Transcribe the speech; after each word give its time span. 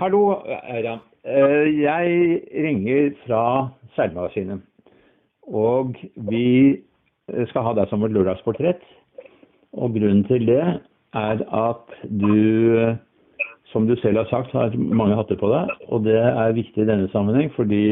Hallo, 0.00 0.40
Eiran. 0.48 1.02
Jeg 1.76 2.40
ringer 2.64 3.10
fra 3.26 3.68
Seilmagasinet. 3.92 4.62
Og 5.44 5.92
vi 6.30 6.80
skal 7.50 7.66
ha 7.66 7.74
deg 7.76 7.90
som 7.90 8.00
vårt 8.00 8.14
lørdagsportrett. 8.16 8.80
Og 9.76 9.92
grunnen 9.98 10.22
til 10.24 10.46
det 10.48 10.62
er 11.20 11.42
at 11.44 11.92
du, 12.08 12.96
som 13.74 13.90
du 13.90 13.92
selv 14.00 14.22
har 14.22 14.30
sagt, 14.30 14.56
har 14.56 14.72
mange 14.80 15.18
hatter 15.20 15.36
på 15.36 15.52
deg. 15.52 15.74
Og 15.92 16.08
det 16.08 16.16
er 16.16 16.56
viktig 16.56 16.80
i 16.80 16.88
denne 16.88 17.12
sammenheng 17.12 17.52
fordi 17.58 17.84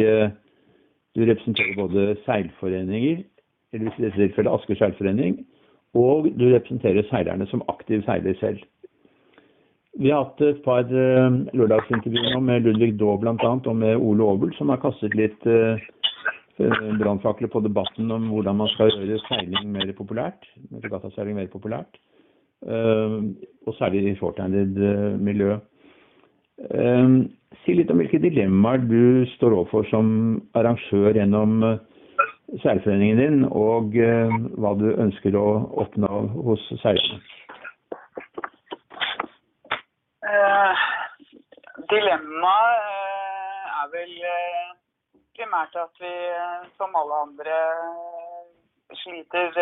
du 1.12 1.26
representerer 1.28 1.76
både 1.76 2.16
seilforeninger, 2.24 3.20
eller 3.76 3.92
i 3.92 4.06
dette 4.06 4.16
tilfellet 4.16 4.54
Asker 4.56 4.80
seilforening, 4.80 5.42
og 5.92 6.32
du 6.40 6.48
representerer 6.54 7.04
seilerne 7.12 7.52
som 7.52 7.68
aktiv 7.68 8.00
seiler 8.08 8.40
selv. 8.40 8.64
Vi 9.98 10.10
har 10.14 10.22
hatt 10.22 10.42
et 10.46 10.60
par 10.62 10.86
lørdagsintervjuer 10.86 12.36
nå 12.36 12.40
med 12.46 12.66
Ludvig 12.66 12.92
Daa 13.00 13.16
bl.a. 13.18 13.34
og 13.50 13.76
med 13.76 13.96
Ole 13.98 14.26
Aabel, 14.30 14.52
som 14.54 14.70
har 14.70 14.78
kastet 14.82 15.16
litt 15.18 15.46
brannfakler 17.00 17.50
på 17.50 17.62
debatten 17.64 18.10
om 18.14 18.28
hvordan 18.30 18.60
man 18.60 18.70
skal 18.74 18.92
gjøre 18.92 19.18
seiling 19.26 19.72
mer 19.74 19.90
populært. 19.98 20.46
Regattaseiling 20.84 21.38
mer 21.38 21.50
populært. 21.50 21.98
Og 22.66 23.74
særlig 23.78 24.04
i 24.06 24.14
shorthanded 24.18 24.78
miljø. 25.22 25.58
Si 27.64 27.74
litt 27.74 27.90
om 27.90 27.98
hvilke 28.02 28.22
dilemmaer 28.22 28.82
du 28.86 29.26
står 29.36 29.56
overfor 29.60 29.86
som 29.90 30.12
arrangør 30.58 31.18
gjennom 31.18 31.58
seilforeningen 32.62 33.18
din, 33.18 33.42
og 33.50 33.98
hva 33.98 34.72
du 34.78 34.88
ønsker 34.94 35.34
å 35.38 35.48
oppnå 35.84 36.22
hos 36.46 36.70
seilerne. 36.84 37.18
Dilemmaet 41.88 42.82
er 43.80 43.86
vel 43.94 44.14
primært 45.38 45.76
at 45.80 46.02
vi 46.02 46.10
som 46.76 46.96
alle 47.00 47.20
andre 47.24 47.60
sliter 49.02 49.56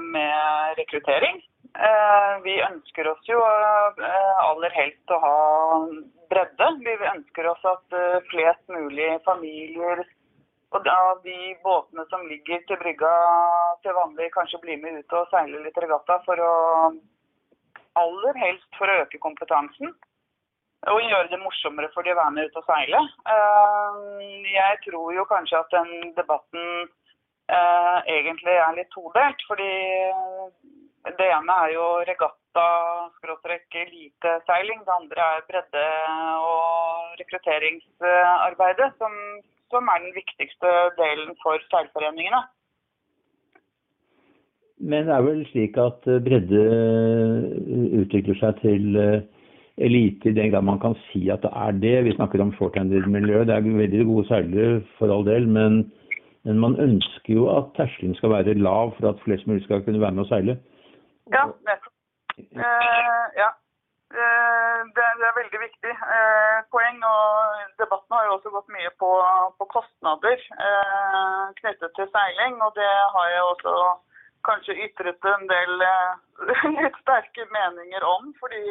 med 0.00 0.78
rekruttering. 0.80 1.42
Vi 2.46 2.54
ønsker 2.70 3.10
oss 3.12 3.28
jo 3.28 3.42
aller 3.42 4.72
helst 4.78 5.12
å 5.12 5.20
ha 5.26 5.36
bredde. 6.32 6.70
Vi 6.86 6.96
ønsker 7.12 7.50
oss 7.52 7.68
at 7.68 7.98
flest 8.32 8.64
mulig 8.72 9.10
familier 9.28 10.06
og 10.72 10.88
av 10.92 11.20
de 11.24 11.54
båtene 11.64 12.04
som 12.08 12.26
ligger 12.28 12.64
til 12.68 12.80
brygga 12.80 13.12
til 13.84 13.96
vanlig 13.96 14.32
kanskje 14.34 14.60
blir 14.64 14.80
med 14.80 15.00
ut 15.00 15.14
og 15.20 15.30
seiler 15.32 15.64
litt 15.64 15.80
regatta 15.80 16.18
for 16.26 16.36
å 16.44 16.56
aller 17.98 18.36
helst 18.44 18.78
for 18.78 18.90
å 18.90 19.00
øke 19.04 19.20
kompetansen. 19.22 19.94
Og 20.86 21.00
gjøre 21.02 21.26
det 21.32 21.40
morsommere 21.42 21.90
for 21.90 22.06
de 22.06 22.12
å 22.14 22.18
være 22.20 22.34
med 22.36 22.48
ut 22.48 22.58
og 22.60 22.66
seile. 22.68 23.00
Jeg 24.54 24.80
tror 24.84 25.14
jo 25.16 25.24
kanskje 25.26 25.58
at 25.58 25.72
den 25.74 26.12
debatten 26.14 26.86
egentlig 28.06 28.54
er 28.54 28.76
litt 28.76 28.90
todelt. 28.94 29.42
Fordi 29.48 29.72
det 31.18 31.26
ene 31.34 31.56
er 31.64 31.72
jo 31.74 31.86
regatta 32.06 32.66
skråstrek 33.18 33.74
eliteseiling. 33.82 34.84
Det 34.86 34.94
andre 34.94 35.26
er 35.34 35.48
bredde 35.50 35.86
og 36.46 37.18
rekrutteringsarbeidet 37.22 38.92
som 39.02 39.90
er 39.90 40.04
den 40.04 40.14
viktigste 40.14 40.76
delen 41.00 41.34
for 41.42 41.58
seilforeningene. 41.72 42.44
Men 44.78 45.08
det 45.08 45.14
er 45.16 45.26
vel 45.26 45.42
slik 45.50 45.74
at 45.82 46.06
bredde 46.22 46.62
utvikler 47.98 48.38
seg 48.38 48.62
til 48.62 49.00
elite 49.80 50.30
i 50.30 50.34
den 50.36 50.50
grad 50.52 50.66
man 50.66 50.80
kan 50.82 50.96
si 51.08 51.28
at 51.30 51.42
det 51.42 51.52
er 51.54 51.78
det. 51.84 51.94
Vi 52.04 52.16
snakker 52.16 52.42
om 52.42 52.52
shorthanded 52.56 53.06
miljø. 53.06 53.44
Det 53.44 53.54
er 53.54 53.66
veldig 53.66 54.06
gode 54.06 54.26
seilere 54.28 54.80
for 54.98 55.12
all 55.14 55.26
del, 55.26 55.48
men 55.48 55.84
man 56.44 56.78
ønsker 56.80 57.34
jo 57.34 57.48
at 57.52 57.72
terskelen 57.76 58.16
skal 58.18 58.32
være 58.32 58.58
lav 58.58 58.94
for 58.96 59.10
at 59.10 59.22
flest 59.24 59.46
mulig 59.46 59.64
skal 59.64 59.84
kunne 59.84 60.00
være 60.00 60.16
med 60.16 60.24
å 60.26 60.28
seile. 60.32 60.58
Ja, 61.34 61.46
nettopp. 61.68 61.94
Ja. 63.38 63.50
Det 64.08 65.04
er 65.04 65.36
veldig 65.36 65.58
viktig 65.60 65.94
poeng, 66.72 67.00
og 67.04 67.74
debatten 67.82 68.14
har 68.16 68.24
jo 68.24 68.36
også 68.38 68.52
gått 68.54 68.70
mye 68.72 68.92
på 69.02 69.66
kostnader 69.74 70.40
knyttet 71.60 71.92
til 71.98 72.08
seiling. 72.14 72.56
Og 72.64 72.72
det 72.78 72.88
har 73.14 73.28
jeg 73.34 73.42
også 73.50 73.74
kanskje 74.48 74.78
ytret 74.86 75.28
en 75.34 75.44
del 75.50 75.84
litt 76.80 76.98
sterke 77.02 77.44
meninger 77.52 78.08
om, 78.08 78.32
fordi 78.40 78.64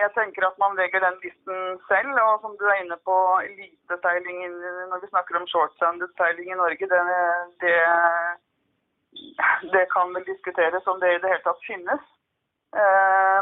jeg 0.00 0.10
tenker 0.16 0.46
at 0.46 0.58
man 0.62 0.76
legger 0.78 1.02
den 1.04 1.18
listen 1.24 1.58
selv. 1.88 2.14
Og 2.26 2.44
som 2.44 2.54
du 2.60 2.64
er 2.68 2.80
inne 2.82 2.96
på, 3.08 3.16
eliteseiling 3.48 4.38
når 4.92 5.02
vi 5.02 5.10
snakker 5.10 5.40
om 5.40 5.48
shorthanded 5.50 6.14
seiling 6.20 6.52
i 6.52 6.60
Norge, 6.60 6.88
det, 6.92 7.02
det 9.74 9.84
kan 9.94 10.14
vel 10.14 10.24
diskuteres 10.30 10.86
om 10.86 11.00
det 11.02 11.12
i 11.14 11.20
det 11.20 11.32
hele 11.32 11.46
tatt 11.48 11.68
finnes. 11.68 12.08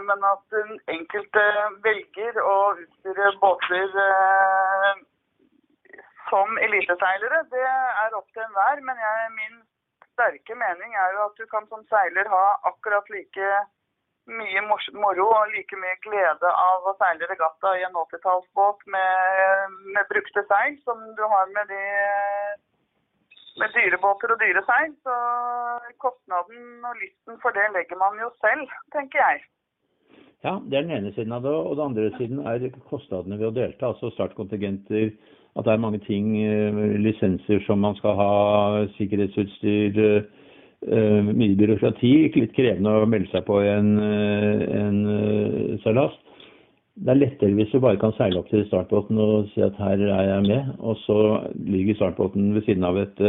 Men 0.09 0.25
at 0.33 0.45
den 0.56 0.79
enkelte 0.89 1.45
velger 1.84 2.43
å 2.43 2.59
utstyre 2.83 3.33
båter 3.43 3.97
som 6.29 6.59
eliteseilere, 6.67 7.43
det 7.53 7.65
er 7.65 8.17
opp 8.17 8.29
til 8.33 8.45
enhver. 8.45 8.81
Men 8.89 9.03
jeg, 9.05 9.33
min 9.37 9.59
sterke 10.15 10.56
mening 10.59 10.97
er 10.97 11.17
jo 11.17 11.27
at 11.29 11.41
du 11.41 11.45
kan 11.53 11.69
som 11.73 11.85
seiler 11.93 12.31
ha 12.33 12.45
akkurat 12.73 13.11
like 13.15 13.50
mye 14.28 14.62
moro 14.69 15.27
og 15.33 15.53
like 15.55 15.77
mye 15.81 15.97
glede 16.05 16.50
av 16.53 16.87
å 16.89 16.94
seile 17.00 17.28
regatta 17.31 17.75
i 17.78 17.84
en 17.87 17.97
80-tallsbåt 17.97 18.84
med, 18.94 19.77
med 19.97 20.09
brukte 20.12 20.44
seil 20.50 20.77
som 20.84 21.00
du 21.16 21.22
har 21.34 21.53
med 21.56 21.71
de 21.72 21.84
med 23.59 23.75
dyrebåter 23.75 24.33
og 24.34 24.41
dyre 24.43 24.62
seil. 24.67 24.93
Så 25.05 25.15
kostnaden 26.05 26.84
og 26.87 26.99
lysten 27.03 27.41
for 27.43 27.56
det 27.56 27.67
legger 27.75 27.99
man 28.00 28.19
jo 28.22 28.31
selv, 28.43 28.75
tenker 28.94 29.22
jeg. 29.25 29.47
Ja, 30.47 30.55
det 30.62 30.78
er 30.78 30.87
den 30.87 30.94
ene 30.94 31.12
siden 31.17 31.34
av 31.34 31.43
det. 31.43 31.50
Og 31.50 31.75
den 31.77 31.87
andre 31.91 32.11
siden 32.19 32.44
er 32.47 32.69
kostnadene 32.91 33.41
ved 33.41 33.50
å 33.50 33.56
delta. 33.56 33.91
Altså 33.91 34.12
startkontingenter, 34.15 35.11
at 35.59 35.67
det 35.67 35.72
er 35.75 35.83
mange 35.83 35.99
ting, 36.06 36.31
lisenser 37.03 37.65
som 37.67 37.83
man 37.83 37.99
skal 37.99 38.15
ha, 38.21 38.33
sikkerhetsutstyr, 38.99 39.99
mye 40.87 41.56
byråkrati. 41.59 42.12
Litt 42.34 42.55
krevende 42.56 42.93
å 43.00 43.06
melde 43.11 43.31
seg 43.33 43.47
på 43.49 43.61
en, 43.66 43.94
en 43.99 44.99
seilas. 45.83 46.15
Det 46.99 47.12
er 47.12 47.21
lettere 47.21 47.55
hvis 47.55 47.71
du 47.71 47.78
bare 47.83 47.99
kan 48.00 48.15
seile 48.16 48.41
opp 48.41 48.49
til 48.50 48.65
startbåten 48.66 49.19
og 49.22 49.50
si 49.53 49.62
at 49.62 49.77
her 49.78 50.03
er 50.03 50.25
jeg 50.33 50.47
med. 50.49 50.71
Og 50.78 50.99
så 51.05 51.19
ligger 51.55 51.99
startbåten 51.99 52.53
ved 52.56 52.67
siden 52.67 52.87
av 52.87 52.99
et 52.99 53.22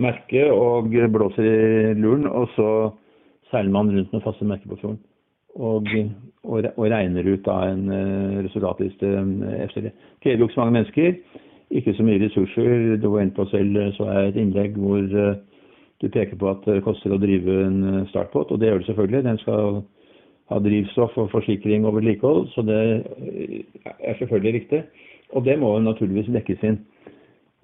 merke 0.00 0.46
og 0.52 0.92
blåser 1.12 1.48
i 1.48 1.94
luren. 1.98 2.28
Og 2.28 2.48
så 2.56 2.70
seiler 3.50 3.72
man 3.72 3.92
rundt 3.94 4.12
med 4.12 4.24
faste 4.24 4.48
merker 4.48 4.72
på 4.72 4.80
fjorden. 4.82 5.00
Og, 5.58 5.88
og, 6.44 6.68
og 6.76 6.84
regner 6.92 7.26
ut 7.26 7.44
da 7.48 7.56
en 7.70 7.88
resultatliste 8.44 9.08
efter 9.64 9.88
det. 9.88 9.94
Krever 10.22 10.44
jo 10.44 10.48
ikke 10.48 10.58
så 10.58 10.64
mange 10.66 10.76
mennesker. 10.76 11.16
Ikke 11.70 11.94
så 11.96 12.04
mye 12.04 12.20
ressurser. 12.22 12.96
Du 13.00 13.08
var 13.12 13.24
inne 13.24 13.36
på 13.36 13.48
selv, 13.50 13.76
så 13.96 14.08
er 14.12 14.28
et 14.28 14.38
innlegg 14.40 14.76
hvor 14.76 15.08
du 16.00 16.08
peker 16.08 16.38
på 16.38 16.50
at 16.50 16.66
det 16.66 16.84
koster 16.86 17.14
å 17.14 17.20
drive 17.22 17.54
en 17.66 18.06
startbåt. 18.12 18.52
Og 18.52 18.60
det 18.60 18.70
gjør 18.70 18.82
det 18.82 18.90
selvfølgelig. 18.90 19.24
Den 19.26 19.40
skal 19.42 19.80
ha 20.48 20.60
drivstoff 20.64 21.16
og 21.18 21.30
forsikring 21.32 21.86
og 21.86 21.96
vedlikehold. 21.98 22.48
Så 22.54 22.62
det 22.68 22.78
er 23.98 24.18
selvfølgelig 24.20 24.54
riktig. 24.60 24.84
Og 25.36 25.44
det 25.44 25.58
må 25.60 25.74
naturligvis 25.82 26.30
dekkes 26.32 26.62
inn. 26.64 26.78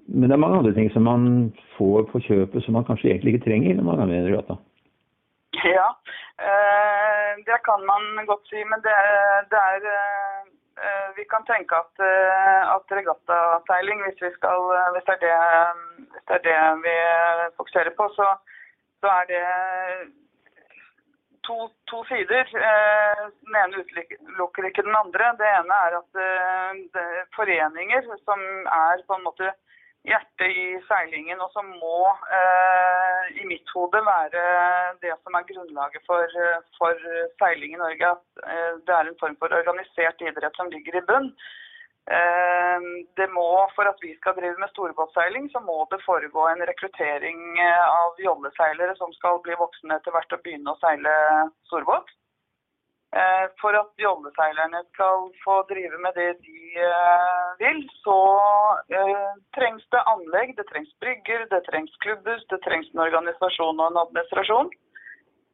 Men 0.08 0.28
det 0.28 0.36
er 0.36 0.42
mange 0.42 0.58
andre 0.60 0.74
ting 0.76 0.90
som 0.92 1.06
man 1.08 1.52
får 1.78 2.08
på 2.10 2.20
kjøpet 2.26 2.64
som 2.64 2.76
man 2.76 2.84
kanskje 2.84 3.10
egentlig 3.10 3.34
ikke 3.34 3.46
trenger 3.46 3.78
når 3.78 3.86
man 3.88 4.02
er 4.02 4.10
med 4.10 4.20
i 4.20 4.26
regatta. 4.26 4.58
Ja, 5.64 5.86
det 7.48 7.58
kan 7.64 7.86
man 7.88 8.26
godt 8.28 8.44
si. 8.50 8.60
Men 8.68 8.84
det, 8.84 8.98
det 9.52 9.62
er 9.70 9.80
Vi 11.16 11.24
kan 11.30 11.44
tenke 11.46 11.76
at, 11.78 12.02
at 12.76 12.86
regattaseiling, 12.98 14.00
hvis, 14.04 14.18
hvis, 14.20 14.38
det 14.42 14.50
er 15.14 15.20
det, 15.22 15.36
det 16.28 16.36
er 16.36 16.44
det, 16.48 16.58
vi 16.84 16.94
fokuserer 17.56 17.92
på, 17.98 18.08
så, 18.16 18.28
så 19.00 19.10
er 19.20 19.24
det 19.32 19.42
to, 21.46 21.56
to 21.90 22.04
sider. 22.08 22.48
Den 23.44 23.58
ene 23.60 23.82
utelukker 23.82 24.68
ikke 24.68 24.86
den 24.86 24.96
andre. 24.96 25.34
Det 25.40 25.50
ene 25.50 25.80
er 25.86 25.98
at 26.00 26.22
det 26.94 27.04
er 27.04 27.28
foreninger 27.36 28.08
som 28.24 28.40
er 28.64 29.04
på 29.08 29.18
en 29.18 29.26
måte 29.28 29.52
hjertet 30.04 30.52
i 30.52 30.64
seilingen, 30.88 31.40
og 31.40 31.52
som 31.52 31.68
må 31.80 32.00
i 33.40 33.46
mitt 33.48 33.70
hode 33.76 34.00
være 34.04 34.42
det 35.04 35.14
som 35.22 35.36
er 35.36 35.46
grunnlaget 35.48 36.04
for, 36.08 36.40
for 36.78 37.04
seiling 37.40 37.76
i 37.76 37.80
Norge. 37.80 38.14
At 38.16 38.80
det 38.86 38.96
er 38.96 39.12
en 39.12 39.20
form 39.20 39.36
for 39.40 39.60
organisert 39.60 40.24
idrett 40.24 40.60
som 40.60 40.72
ligger 40.72 41.00
i 41.00 41.06
bunn. 41.08 41.30
Det 42.04 43.26
må, 43.32 43.44
For 43.72 43.88
at 43.88 44.02
vi 44.04 44.10
skal 44.18 44.34
drive 44.36 44.58
med 44.60 44.68
storbåtseiling, 44.74 45.46
så 45.54 45.62
må 45.64 45.86
det 45.88 46.02
foregå 46.04 46.42
en 46.50 46.60
rekruttering 46.68 47.38
av 47.64 48.20
jolleseilere 48.20 48.92
som 48.98 49.12
skal 49.16 49.40
bli 49.46 49.56
voksne 49.56 49.96
etter 49.96 50.12
hvert 50.12 50.36
og 50.36 50.42
begynne 50.44 50.74
å 50.74 50.80
seile 50.82 51.14
storbåt. 51.70 52.12
Eh, 53.14 53.46
For 53.60 53.76
at 53.78 53.90
jolleseilerne 54.02 54.80
skal 54.90 55.28
få 55.44 55.60
drive 55.70 55.98
med 56.02 56.16
det 56.18 56.32
de 56.42 56.62
eh, 56.82 57.50
vil, 57.60 57.84
så 58.02 58.16
eh, 58.90 59.28
trengs 59.54 59.84
det 59.94 60.00
anlegg, 60.12 60.56
det 60.58 60.66
trengs 60.70 60.90
brygger, 61.04 61.44
det 61.52 61.60
trengs 61.68 61.94
klubbhus, 62.02 62.42
det 62.50 62.58
trengs 62.66 62.90
en 62.90 63.04
organisasjon 63.06 63.78
og 63.78 63.86
en 63.86 64.00
administrasjon. 64.02 64.72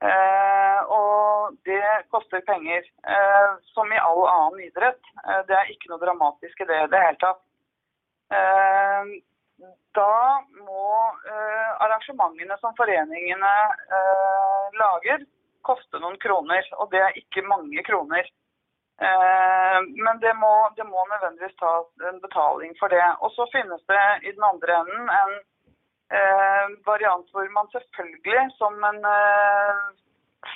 Eh, 0.01 0.83
og 0.89 1.57
det 1.69 1.85
koster 2.09 2.41
penger, 2.41 2.85
eh, 3.15 3.51
som 3.75 3.93
i 3.93 3.99
all 4.01 4.23
annen 4.29 4.63
idrett. 4.65 5.01
Eh, 5.27 5.43
det 5.49 5.57
er 5.57 5.73
ikke 5.73 5.91
noe 5.93 6.01
dramatisk 6.01 6.61
i 6.61 6.69
det 6.71 6.79
i 6.85 6.91
det 6.93 7.03
hele 7.05 7.21
tatt. 7.21 7.43
Da 9.91 10.13
må 10.55 10.85
arrangementene 11.83 12.55
som 12.61 12.77
foreningene 12.79 13.55
lager, 14.79 15.25
koste 15.67 15.99
noen 15.99 16.15
kroner. 16.23 16.63
Og 16.79 16.93
det 16.93 17.01
er 17.03 17.19
ikke 17.19 17.43
mange 17.43 17.83
kroner. 17.83 18.31
Men 19.01 20.23
det 20.23 20.37
må, 20.39 20.53
det 20.79 20.87
må 20.87 21.03
nødvendigvis 21.11 21.59
ta 21.59 21.73
en 22.13 22.23
betaling 22.23 22.77
for 22.79 22.95
det. 22.95 23.03
Og 23.19 23.35
så 23.35 23.49
finnes 23.51 23.83
det 23.91 24.07
i 24.31 24.31
den 24.31 24.47
andre 24.47 24.79
enden 24.79 25.11
en 25.11 25.35
variant 26.87 27.29
hvor 27.31 27.47
man 27.55 27.69
selvfølgelig 27.71 28.47
som 28.59 28.75
en 28.85 29.05
eh, 29.07 29.83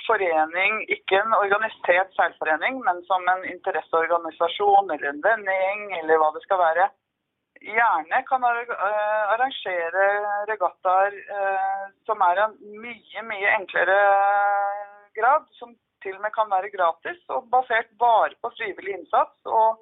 forening, 0.07 0.81
ikke 0.91 1.21
en 1.21 1.37
organisert 1.37 2.11
seilforening, 2.17 2.81
men 2.83 3.01
som 3.09 3.23
en 3.31 3.45
interesseorganisasjon 3.53 4.91
eller 4.91 5.09
en 5.13 5.23
vennegjeng 5.23 5.97
eller 5.99 6.19
hva 6.21 6.31
det 6.35 6.43
skal 6.43 6.59
være, 6.59 6.89
gjerne 7.65 8.21
kan 8.29 8.43
eh, 8.43 9.23
arrangere 9.33 10.07
regattaer 10.49 11.17
eh, 11.37 11.85
som 12.05 12.21
er 12.29 12.43
en 12.45 12.55
mye, 12.81 13.25
mye 13.29 13.53
enklere 13.59 13.99
grad, 15.17 15.47
som 15.59 15.75
til 16.03 16.17
og 16.17 16.25
med 16.25 16.33
kan 16.35 16.51
være 16.51 16.73
gratis, 16.73 17.21
og 17.33 17.47
basert 17.53 17.89
bare 18.01 18.35
på 18.41 18.51
frivillig 18.57 18.99
innsats 18.99 19.49
og 19.61 19.79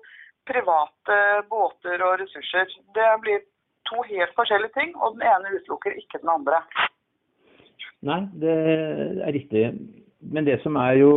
private 0.47 1.17
båter 1.49 2.03
og 2.03 2.19
ressurser. 2.21 2.69
Det 2.95 3.09
blir 3.23 3.41
to 3.89 4.03
helt 4.09 4.35
forskjellige 4.37 4.75
ting, 4.77 4.93
og 4.97 5.15
den 5.15 5.27
ene 5.29 5.57
utelukker 5.57 5.97
ikke 5.99 6.21
den 6.21 6.31
andre. 6.33 6.61
Nei, 8.03 8.21
det 8.39 8.55
er 9.23 9.33
riktig. 9.35 9.65
Men 10.31 10.47
det 10.47 10.59
som 10.63 10.77
er 10.79 10.97
jo 11.01 11.11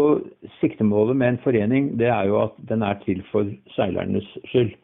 siktemålet 0.61 1.17
med 1.17 1.29
en 1.29 1.43
forening, 1.45 1.93
det 1.99 2.09
er 2.11 2.27
jo 2.31 2.41
at 2.43 2.57
den 2.69 2.83
er 2.83 2.99
til 3.05 3.23
for 3.31 3.49
seilernes 3.77 4.27
skyld. 4.51 4.75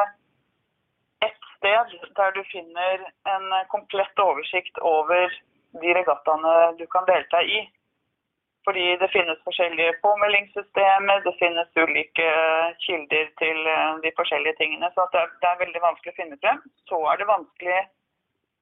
ett 1.27 1.49
sted 1.57 1.93
der 2.19 2.31
du 2.35 2.43
finner 2.51 3.05
en 3.35 3.45
eh, 3.53 3.67
komplett 3.73 4.19
oversikt 4.19 4.77
over 4.81 5.37
de 5.81 5.93
regattaene 5.97 6.53
du 6.79 6.85
kan 6.91 7.07
delta 7.09 7.41
i. 7.43 7.61
Fordi 8.65 8.85
det 9.01 9.09
finnes 9.13 9.43
forskjellige 9.47 9.97
påmeldingssystemer, 10.05 11.19
det 11.27 11.35
finnes 11.41 11.81
ulike 11.83 12.29
kilder 12.85 13.27
til 13.41 13.59
eh, 13.73 13.91
de 14.05 14.11
forskjellige 14.17 14.57
tingene. 14.61 14.89
Så 14.95 15.05
det, 15.13 15.21
er, 15.21 15.35
det 15.41 15.51
er 15.51 15.61
veldig 15.61 15.83
vanskelig 15.83 16.13
å 16.15 16.19
finne 16.21 16.39
frem. 16.41 16.63
Så 16.89 17.01
er 17.11 17.21
det 17.21 17.29
vanskelig 17.29 17.77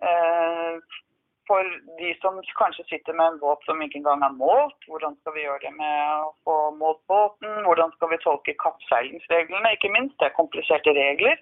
eh, 0.09 0.99
for 1.47 1.71
de 2.01 2.11
som 2.21 2.39
kanskje 2.59 2.85
sitter 2.89 3.15
med 3.19 3.33
en 3.33 3.39
båt 3.39 3.63
som 3.67 3.81
ikke 3.83 3.99
engang 4.01 4.23
er 4.27 4.35
målt. 4.35 4.77
Hvordan 4.91 5.15
skal 5.21 5.35
vi 5.37 5.45
gjøre 5.45 5.63
det 5.65 5.73
med 5.79 6.27
å 6.27 6.29
få 6.47 6.57
målt 6.79 7.01
båten? 7.11 7.63
Hvordan 7.67 7.91
skal 7.95 8.13
vi 8.13 8.21
tolke 8.23 8.59
kappseilingsreglene? 8.63 9.73
Ikke 9.75 9.91
minst, 9.95 10.15
det 10.19 10.29
er 10.29 10.39
kompliserte 10.39 10.95
regler. 10.99 11.39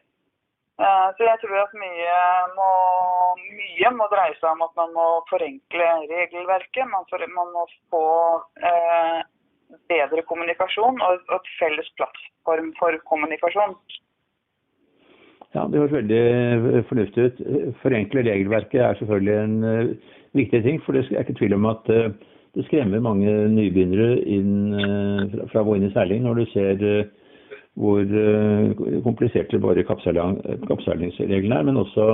Eh, 0.81 1.07
Så 1.17 1.25
jeg 1.27 1.37
tror 1.43 1.57
at 1.61 1.73
mye 1.77 2.15
må, 2.57 2.69
mye 3.59 3.91
må 3.99 4.07
dreie 4.13 4.33
seg 4.39 4.49
om 4.55 4.63
at 4.65 4.73
man 4.79 4.93
må 4.95 5.07
forenkle 5.29 5.89
regelverket. 6.09 6.87
Man, 6.89 7.05
for, 7.11 7.21
man 7.37 7.51
må 7.53 7.65
få 7.93 8.05
eh, 8.65 9.19
bedre 9.91 10.23
kommunikasjon 10.29 10.97
og 11.05 11.19
og 11.29 11.35
et 11.37 11.51
felles 11.59 11.91
plattform 11.99 12.71
for 12.79 12.97
kommunikasjon. 13.11 13.75
Ja, 15.53 15.65
Det 15.67 15.79
høres 15.81 15.91
veldig 15.99 16.83
fornuftig 16.89 17.23
ut. 17.27 17.39
Forenkle 17.83 18.23
regelverket 18.23 18.81
er 18.81 18.93
selvfølgelig 18.95 19.33
en 19.43 19.55
uh, 19.67 20.11
viktig 20.39 20.61
ting. 20.63 20.77
For 20.85 20.95
det 20.95 21.05
er 21.11 21.25
ikke 21.25 21.35
tvil 21.41 21.57
om 21.57 21.65
at 21.67 21.89
uh, 21.91 22.07
det 22.55 22.63
skremmer 22.69 23.03
mange 23.03 23.33
nybegynnere 23.51 24.21
inn, 24.31 24.53
uh, 24.79 25.25
fra- 25.33 25.49
fra 25.51 25.63
å 25.63 25.67
gå 25.67 25.75
inn 25.75 25.89
i 25.89 25.91
seiling 25.91 26.23
når 26.23 26.39
du 26.39 26.45
ser 26.53 26.85
eh, 26.87 27.09
hvor 27.75 27.99
eh, 27.99 29.01
kompliserte 29.03 29.59
bare 29.59 29.83
kappseiling- 29.87 30.67
kappseilingsreglene 30.67 31.55
er, 31.55 31.63
men 31.63 31.77
også 31.77 32.07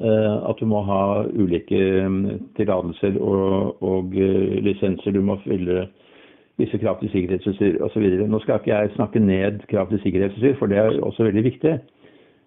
eh, 0.00 0.50
at 0.50 0.60
du 0.60 0.66
må 0.66 0.82
ha 0.86 1.24
ulike 1.34 2.08
mm, 2.08 2.52
tillatelser 2.56 3.18
og, 3.20 3.82
og 3.82 4.14
eh, 4.14 4.58
lisenser. 4.62 5.10
Du 5.10 5.20
må 5.22 5.40
fylle 5.44 5.88
visse 6.58 6.78
krav 6.78 6.98
til 7.00 7.10
sikkerhetsutstyr 7.10 7.82
osv. 7.82 8.06
Nå 8.26 8.40
skal 8.42 8.58
ikke 8.58 8.74
jeg 8.74 8.94
snakke 8.96 9.22
ned 9.22 9.62
krav 9.70 9.90
til 9.90 10.02
sikkerhetsutstyr, 10.02 10.58
for 10.58 10.66
det 10.66 10.78
er 10.78 11.00
også 11.02 11.26
veldig 11.26 11.44
viktig. 11.44 11.78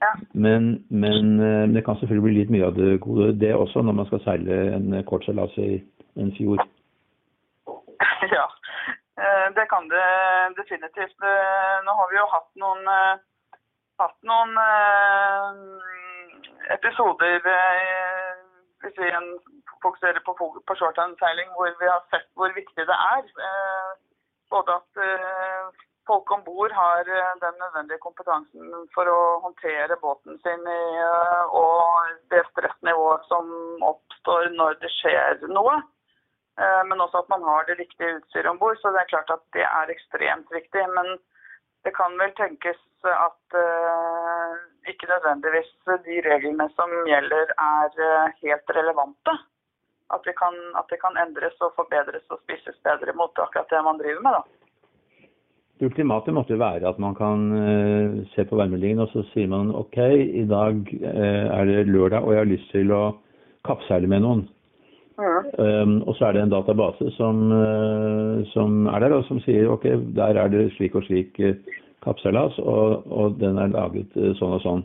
Ja. 0.01 0.11
Men, 0.33 0.83
men 0.89 1.37
det 1.75 1.83
kan 1.85 1.95
selvfølgelig 1.99 2.23
bli 2.23 2.37
litt 2.39 2.51
mye 2.51 2.65
av 2.71 2.75
det 2.75 2.99
gode, 3.03 3.35
det 3.39 3.53
også, 3.53 3.83
når 3.85 3.99
man 3.99 4.07
skal 4.09 4.23
seile 4.23 4.61
en 4.75 4.95
kortseilas 5.05 5.53
i 5.61 5.75
en 6.17 6.31
fjord. 6.39 6.63
Ja, 8.31 8.47
det 9.55 9.65
kan 9.69 9.89
det 9.89 10.05
definitivt. 10.57 11.17
Eh, 11.23 11.77
Nå 11.85 11.91
har 11.99 12.09
vi 12.11 12.17
jo 12.17 12.25
hatt 12.31 12.49
noen, 12.55 12.87
eh, 12.87 13.19
hatt 13.99 14.17
noen 14.23 14.57
eh, 14.57 15.51
episoder 16.77 17.41
eh, 17.55 18.39
hvis 18.81 18.97
vi 18.97 19.11
fokuserer 19.83 20.19
på, 20.25 20.33
på 20.67 20.75
shorthandseiling, 20.79 21.49
hvor 21.57 21.69
vi 21.79 21.87
har 21.89 22.01
sett 22.09 22.27
hvor 22.35 22.53
viktig 22.55 22.87
det 22.87 22.99
er. 23.15 23.23
eh, 23.47 23.91
Både 24.51 24.73
at 24.75 24.99
eh, 24.99 25.69
folk 26.07 26.31
om 26.31 26.41
bord 26.43 26.71
har 26.75 27.07
eh, 27.07 27.33
den 27.43 27.55
nødvendige 27.61 28.01
kompetansen 28.03 28.87
for 28.95 29.07
å 29.07 29.19
håndtere 29.45 29.95
båten 30.01 30.39
sin 30.43 30.65
i, 30.67 30.81
eh, 31.05 31.43
og 31.61 32.17
det 32.33 32.43
stressnivået 32.51 33.27
som 33.29 33.51
oppstår 33.91 34.49
når 34.57 34.79
det 34.81 34.91
skjer 34.97 35.45
noe. 35.53 35.77
Eh, 36.59 36.83
Men 36.89 37.01
også 37.01 37.23
at 37.23 37.29
man 37.29 37.43
har 37.47 37.67
det 37.67 37.79
riktige 37.79 38.17
utstyret 38.17 38.49
om 38.51 38.59
bord. 38.59 38.77
Så 38.79 38.91
det 38.91 39.01
er 39.01 39.13
klart 39.13 39.31
at 39.37 39.43
det 39.55 39.65
er 39.67 39.93
ekstremt 39.93 40.49
viktig. 40.51 40.83
Men 40.97 41.17
det 41.85 41.93
kan 41.97 42.17
vel 42.21 42.33
tenkes 42.37 42.79
at 43.09 43.55
uh, 43.57 44.53
ikke 44.91 45.07
nødvendigvis 45.09 45.71
de 46.05 46.17
reglene 46.27 46.67
som 46.77 46.91
gjelder 47.09 47.53
er 47.57 47.95
uh, 47.97 48.27
helt 48.43 48.73
relevante. 48.77 49.33
At 50.13 50.21
det, 50.27 50.35
kan, 50.37 50.53
at 50.77 50.91
kan 51.01 51.17
endres 51.23 51.57
og 51.65 51.73
forbedres 51.79 52.27
og 52.29 52.41
spisses 52.43 52.77
bedre 52.85 53.15
mot 53.17 53.33
akkurat 53.39 53.71
det 53.73 53.81
man 53.87 53.97
driver 53.97 54.21
med. 54.21 54.37
da. 54.37 55.27
Det 55.79 55.89
ultimate 55.89 56.35
måtte 56.37 56.59
være 56.59 56.89
at 56.89 56.99
man 57.01 57.17
kan 57.17 57.49
uh, 57.57 58.21
se 58.35 58.45
på 58.45 58.61
værmeldingen 58.61 59.01
og 59.01 59.09
så 59.15 59.25
sier 59.31 59.49
man 59.49 59.73
OK, 59.73 59.97
i 60.43 60.45
dag 60.45 60.93
er 61.01 61.65
det 61.65 61.87
lørdag 61.89 62.21
og 62.21 62.35
jeg 62.35 62.43
har 62.43 62.53
lyst 62.53 62.69
til 62.75 62.93
å 62.93 63.03
kappseile 63.65 64.11
med 64.11 64.21
noen. 64.27 64.45
Um, 65.19 66.01
og 66.07 66.15
så 66.15 66.25
er 66.27 66.33
det 66.33 66.41
en 66.45 66.53
database 66.53 67.11
som, 67.17 67.43
uh, 67.51 68.41
som 68.53 68.87
er 68.87 69.03
der, 69.03 69.17
og 69.19 69.25
som 69.27 69.41
sier 69.43 69.69
ok, 69.69 69.85
der 70.15 70.39
er 70.39 70.49
det 70.49 70.71
slik 70.77 70.95
og 70.95 71.03
slik 71.05 71.37
uh, 71.43 71.53
kappseilas, 72.05 72.57
og, 72.59 73.05
og 73.11 73.37
den 73.41 73.59
er 73.61 73.73
laget 73.75 74.15
uh, 74.17 74.31
sånn 74.39 74.55
og 74.57 74.63
sånn. 74.63 74.83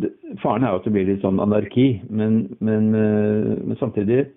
Det, 0.00 0.10
faren 0.42 0.64
er 0.64 0.72
jo 0.72 0.80
at 0.80 0.86
det 0.86 0.94
blir 0.94 1.08
litt 1.10 1.24
sånn 1.24 1.42
anarki, 1.42 2.00
men, 2.08 2.46
men, 2.64 2.86
eh, 2.96 3.56
men 3.60 3.76
samtidig 3.76 4.30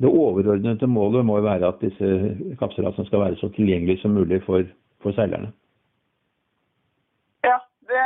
Det 0.00 0.08
overordnede 0.08 0.88
målet 0.90 1.26
må 1.28 1.36
jo 1.38 1.44
være 1.44 1.68
at 1.68 1.82
disse 1.84 2.06
kappseilasene 2.58 3.04
skal 3.06 3.20
være 3.20 3.36
så 3.36 3.50
tilgjengelige 3.52 4.00
som 4.00 4.14
mulig 4.16 4.40
for, 4.46 4.64
for 5.04 5.12
seilerne. 5.12 5.50
Ja, 7.44 7.58
det, 7.84 8.00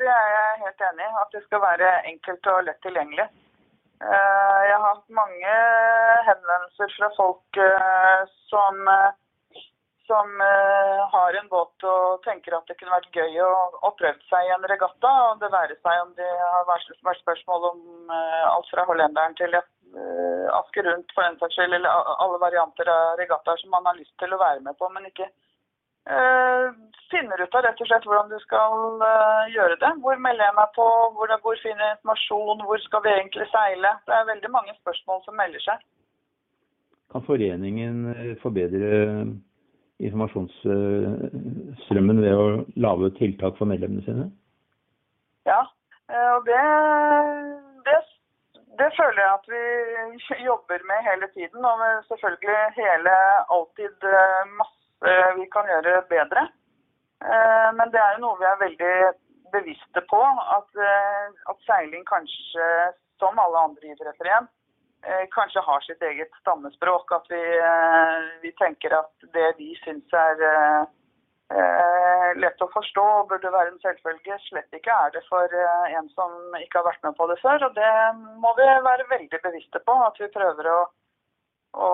det 0.00 0.08
er 0.10 0.32
jeg 0.34 0.58
helt 0.64 0.82
enig 0.88 1.06
i. 1.06 1.12
At 1.22 1.36
det 1.36 1.44
skal 1.44 1.62
være 1.62 1.92
enkelt 2.10 2.50
og 2.50 2.64
lett 2.66 2.82
tilgjengelig. 2.82 3.28
Eh, 4.00 4.60
Jeg 4.68 4.76
har 4.76 4.86
hatt 4.86 5.10
mange 5.12 5.56
henvendelser 6.28 6.92
fra 6.96 7.08
folk 7.16 7.58
eh, 7.60 8.22
som, 8.48 8.78
eh, 8.88 9.60
som 10.08 10.40
har 11.14 11.36
en 11.38 11.50
båt 11.52 11.84
og 11.86 12.22
tenker 12.24 12.56
at 12.56 12.70
det 12.70 12.78
kunne 12.80 12.96
vært 12.96 13.12
gøy 13.14 13.36
å, 13.44 13.50
å 13.86 13.90
prøve 13.98 14.18
seg 14.30 14.48
i 14.48 14.54
en 14.54 14.64
regatta. 14.72 15.10
og 15.26 15.42
Det 15.42 15.52
være 15.52 15.76
seg 15.84 16.00
om 16.06 16.14
det 16.16 16.30
har 16.40 16.64
vært, 16.70 16.88
spørsmål 17.20 17.68
om 17.68 17.84
alt 18.10 18.72
fra 18.72 18.86
hollenderen 18.88 19.36
til 19.38 19.54
Asker 19.60 20.86
rundt 20.86 21.12
for 21.14 21.26
den 21.26 21.38
saks 21.38 21.56
skyld, 21.58 21.74
eller 21.74 22.10
alle 22.22 22.38
varianter 22.42 22.90
av 22.90 23.16
regattaer 23.18 23.58
som 23.58 23.72
man 23.74 23.86
har 23.90 23.98
lyst 23.98 24.14
til 24.22 24.34
å 24.34 24.40
være 24.40 24.62
med 24.66 24.78
på, 24.78 24.88
men 24.94 25.08
ikke 25.10 25.26
finner 27.20 27.42
ut 27.42 27.54
av 27.54 27.62
rett 27.64 27.80
og 27.80 27.86
slett 27.88 28.06
hvordan 28.08 28.28
du 28.32 28.38
skal 28.44 29.02
eh, 29.04 29.52
gjøre 29.54 29.76
det. 29.82 29.90
Hvor 30.04 30.16
melder 30.24 30.44
jeg 30.48 30.56
meg 30.56 30.68
på, 30.76 30.86
hvor, 31.16 31.28
hvor 31.44 31.56
finner 31.62 31.82
jeg 31.84 31.94
informasjon, 31.98 32.58
hvor 32.66 32.78
skal 32.86 33.00
vi 33.04 33.10
egentlig 33.14 33.46
seile? 33.52 33.90
Det 34.06 34.14
er 34.16 34.32
veldig 34.32 34.50
mange 34.56 34.72
spørsmål 34.80 35.18
som 35.26 35.34
melder 35.40 35.60
seg. 35.66 35.78
Kan 37.12 37.22
foreningen 37.26 37.94
eh, 38.14 38.34
forbedre 38.42 38.88
informasjonsstrømmen 40.00 42.18
ved 42.24 42.34
å 42.34 42.64
lage 42.80 43.06
tiltak 43.18 43.54
for 43.58 43.66
medlemmene 43.68 44.04
sine? 44.06 44.26
Ja, 45.48 45.62
eh, 46.08 46.30
og 46.36 46.42
det, 46.48 46.64
det, 47.88 47.98
det 48.80 48.90
føler 48.96 49.20
jeg 49.24 49.32
at 49.34 49.46
vi 49.52 49.62
jobber 50.50 50.80
med 50.92 50.98
hele 51.10 51.26
tiden. 51.34 51.60
Og 51.60 51.64
selvfølgelig 52.12 52.60
hele 52.78 53.12
alltid 53.58 53.96
eh, 54.14 54.42
masse 54.62 54.78
vi 55.36 55.44
kan 55.52 55.64
gjøre 55.68 55.92
bedre. 56.12 56.42
Eh, 57.24 57.72
Men 57.74 57.90
det 57.92 58.00
er 58.00 58.16
jo 58.16 58.24
noe 58.24 58.38
vi 58.40 58.48
er 58.48 58.62
veldig 58.64 58.94
bevisste 59.54 60.04
på. 60.12 60.20
At, 60.56 60.70
eh, 60.76 61.26
at 61.52 61.68
seiling 61.68 62.06
kanskje, 62.08 62.70
som 63.20 63.38
alle 63.38 63.66
andre 63.66 63.92
idretter 63.92 64.30
igjen, 64.30 64.48
eh, 65.04 65.26
kanskje 65.34 65.64
har 65.66 65.80
sitt 65.84 66.02
eget 66.02 66.32
stammespråk. 66.40 67.12
At 67.12 67.28
vi, 67.28 67.42
vi 68.42 68.52
tenker 68.62 68.96
at 68.98 69.12
det 69.36 69.52
vi 69.58 69.74
syns 69.84 70.08
er 70.12 70.86
lett 72.38 72.62
å 72.62 72.68
forstå 72.70 73.02
og 73.02 73.28
burde 73.28 73.50
være 73.50 73.72
en 73.72 73.80
selvfølge, 73.82 74.36
slett 74.44 74.76
ikke 74.76 74.94
er 74.94 75.10
det 75.10 75.22
for 75.26 75.50
en 75.98 76.08
som 76.14 76.30
ikke 76.54 76.78
har 76.78 76.86
vært 76.86 77.02
med 77.02 77.16
på 77.18 77.26
det 77.26 77.40
før. 77.42 77.64
Og 77.66 77.74
det 77.74 77.94
må 78.38 78.54
vi 78.54 78.68
være 78.86 79.08
veldig 79.10 79.40
bevisste 79.42 79.82
på, 79.82 79.96
at 80.06 80.20
vi 80.22 80.28
prøver 80.30 80.68
å, 80.70 80.78
å, 81.74 81.90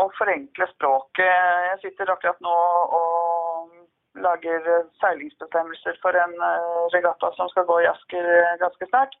å 0.00 0.08
forenkle 0.16 0.70
språket. 0.72 1.36
Jeg 1.68 1.82
sitter 1.82 2.14
akkurat 2.16 2.40
nå 2.40 2.56
og 3.00 3.23
lager 4.14 4.68
eh, 4.74 4.86
seilingsbestemmelser 5.02 5.98
for 6.02 6.16
en 6.24 6.34
eh, 6.48 6.82
regatta 6.94 7.30
som 7.36 7.50
skal 7.50 7.66
gå 7.68 7.80
i 7.82 7.88
Asker 7.90 8.28
eh, 8.38 8.58
ganske 8.62 8.90
snart. 8.90 9.16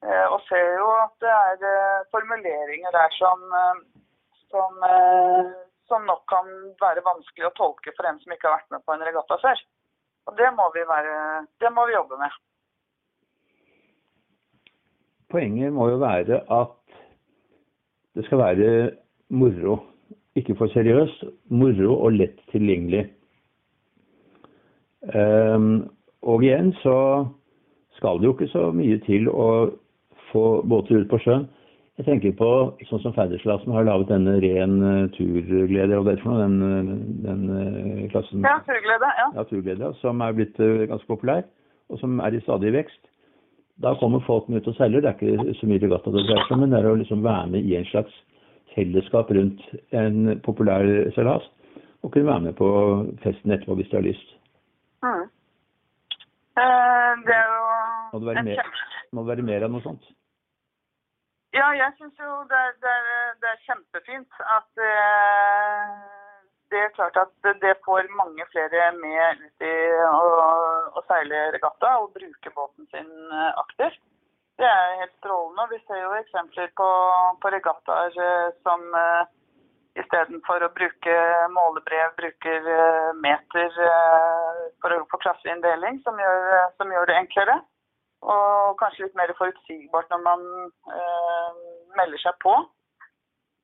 Og 0.00 0.38
ser 0.48 0.78
jo 0.80 0.86
at 0.96 1.12
det 1.20 1.28
er 1.68 2.06
formuleringer 2.08 2.94
der 2.94 3.10
som, 3.12 3.42
som, 4.48 4.78
som 5.92 6.06
nok 6.08 6.22
kan 6.32 6.48
være 6.80 7.02
vanskelig 7.04 7.50
å 7.50 7.52
tolke 7.58 7.92
for 7.98 8.08
en 8.08 8.16
som 8.22 8.32
ikke 8.32 8.48
har 8.48 8.54
vært 8.54 8.72
med 8.72 8.86
på 8.86 8.94
en 8.94 9.04
regatta 9.04 9.36
før. 9.42 9.60
Og 10.24 10.38
det 10.40 10.48
må 10.56 10.70
vi, 10.72 10.86
være, 10.88 11.18
det 11.60 11.72
må 11.76 11.84
vi 11.84 11.98
jobbe 11.98 12.16
med. 12.22 12.40
Poenget 15.36 15.76
må 15.76 15.90
jo 15.92 16.00
være 16.00 16.40
at 16.48 16.98
det 18.16 18.24
skal 18.30 18.40
være 18.46 18.72
moro. 19.28 19.82
Ikke 20.32 20.56
for 20.56 20.72
seriøst. 20.72 21.28
Moro 21.52 21.98
og 22.06 22.16
lett 22.16 22.40
tilgjengelig. 22.54 23.04
Ehm, 25.08 25.88
og 26.22 26.44
igjen 26.44 26.74
så 26.82 26.96
skal 27.96 28.20
det 28.20 28.28
jo 28.28 28.34
ikke 28.36 28.50
så 28.52 28.68
mye 28.76 28.98
til 29.06 29.28
å 29.32 29.48
få 30.30 30.44
båter 30.68 31.00
ut 31.00 31.10
på 31.10 31.20
sjøen. 31.24 31.48
Jeg 32.00 32.06
tenker 32.06 32.32
på 32.38 32.50
sånn 32.88 33.02
som 33.02 33.12
Ferderslassen 33.12 33.74
har 33.76 33.84
laget 33.84 34.08
denne 34.08 34.38
ren 34.40 34.76
eh, 34.88 35.08
turglede, 35.12 35.98
og 35.98 36.06
det 36.06 36.14
er 36.14 36.22
for 36.22 36.32
noe, 36.32 36.46
den, 36.46 36.54
eh, 36.64 37.02
den 37.26 37.42
eh, 37.52 38.06
klassen 38.12 38.46
Ja, 38.46 38.54
turglede. 38.64 39.10
Ja. 39.18 39.26
ja, 39.36 39.44
turglede, 39.50 39.90
som 40.00 40.22
er 40.24 40.36
blitt 40.38 40.56
ganske 40.56 41.10
populær, 41.10 41.44
og 41.92 42.00
som 42.00 42.16
er 42.24 42.36
i 42.36 42.40
stadig 42.46 42.72
vekst. 42.78 43.02
Da 43.84 43.92
kommer 44.00 44.24
folk 44.24 44.48
ut 44.48 44.68
og 44.68 44.76
seiler. 44.78 45.04
Det 45.04 45.12
er 45.12 45.36
ikke 45.44 45.58
så 45.60 45.68
mye 45.68 45.82
regatta 45.84 46.12
det 46.14 46.24
dreier 46.24 46.48
seg 46.48 46.56
om, 46.56 46.64
men 46.64 46.72
det 46.72 46.80
er 46.80 46.88
å 46.88 46.96
liksom 47.02 47.24
være 47.24 47.52
med 47.52 47.68
i 47.68 47.76
en 47.76 47.88
slags 47.92 48.16
fellesskap 48.72 49.32
rundt 49.36 49.60
en 49.96 50.40
populær 50.44 50.88
seilas, 51.16 51.44
og 52.00 52.14
kunne 52.14 52.32
være 52.32 52.46
med 52.48 52.56
på 52.56 52.68
festen 53.26 53.52
etterpå 53.52 53.76
hvis 53.76 53.92
de 53.92 54.00
har 54.00 54.08
lyst. 54.08 54.36
Mm. 55.02 55.26
Eh, 56.60 57.12
Det 57.26 57.34
er 57.36 57.46
jo 57.48 57.60
Må 58.12 58.18
det 58.20 58.26
være 58.30 58.42
mer, 58.48 58.72
må 59.12 59.22
det 59.22 59.30
være 59.32 59.46
mer 59.50 59.66
enn 59.66 59.72
noe 59.76 59.84
sånt? 59.84 60.08
Ja, 61.56 61.70
jeg 61.74 61.92
syns 61.98 62.18
jo 62.20 62.30
det 62.50 62.58
er, 62.58 62.74
det, 62.82 62.90
er, 62.90 63.30
det 63.42 63.48
er 63.50 63.62
kjempefint 63.66 64.42
at 64.56 64.82
eh, 64.86 65.94
det 66.70 66.78
er 66.84 66.92
klart 66.94 67.16
at 67.18 67.48
det 67.64 67.72
får 67.86 68.06
mange 68.14 68.44
flere 68.52 68.92
med 69.00 69.40
ut 69.46 69.66
i 69.66 69.72
å, 70.06 70.28
å 70.94 71.02
seile 71.08 71.48
regatta 71.56 71.96
og 72.04 72.12
bruke 72.14 72.52
båten 72.54 72.86
sin 72.92 73.10
eh, 73.10 73.50
aktivt. 73.64 73.98
Det 74.60 74.68
er 74.68 74.98
helt 75.00 75.16
strålende. 75.18 75.66
Vi 75.72 75.80
ser 75.88 76.02
jo 76.04 76.14
eksempler 76.20 76.70
på, 76.78 76.88
på 77.42 77.50
regattaer 77.56 78.14
eh, 78.28 78.48
som 78.62 78.86
eh, 79.02 79.22
istedenfor 80.02 80.64
å 80.64 80.72
bruke 80.76 81.16
målebrev, 81.54 82.14
bruker 82.18 82.70
eh, 82.74 83.10
meter 83.22 83.78
eh, 83.86 84.64
for 84.82 84.96
å 84.96 85.04
få 85.12 85.20
klasseinndeling, 85.22 86.00
som, 86.06 86.18
som 86.78 86.92
gjør 86.94 87.10
det 87.10 87.18
enklere. 87.20 87.60
Og 88.20 88.76
kanskje 88.80 89.06
litt 89.06 89.16
mer 89.16 89.32
forutsigbart 89.38 90.10
når 90.12 90.22
man 90.26 90.44
eh, 90.92 91.62
melder 91.96 92.20
seg 92.24 92.36
på. 92.44 92.56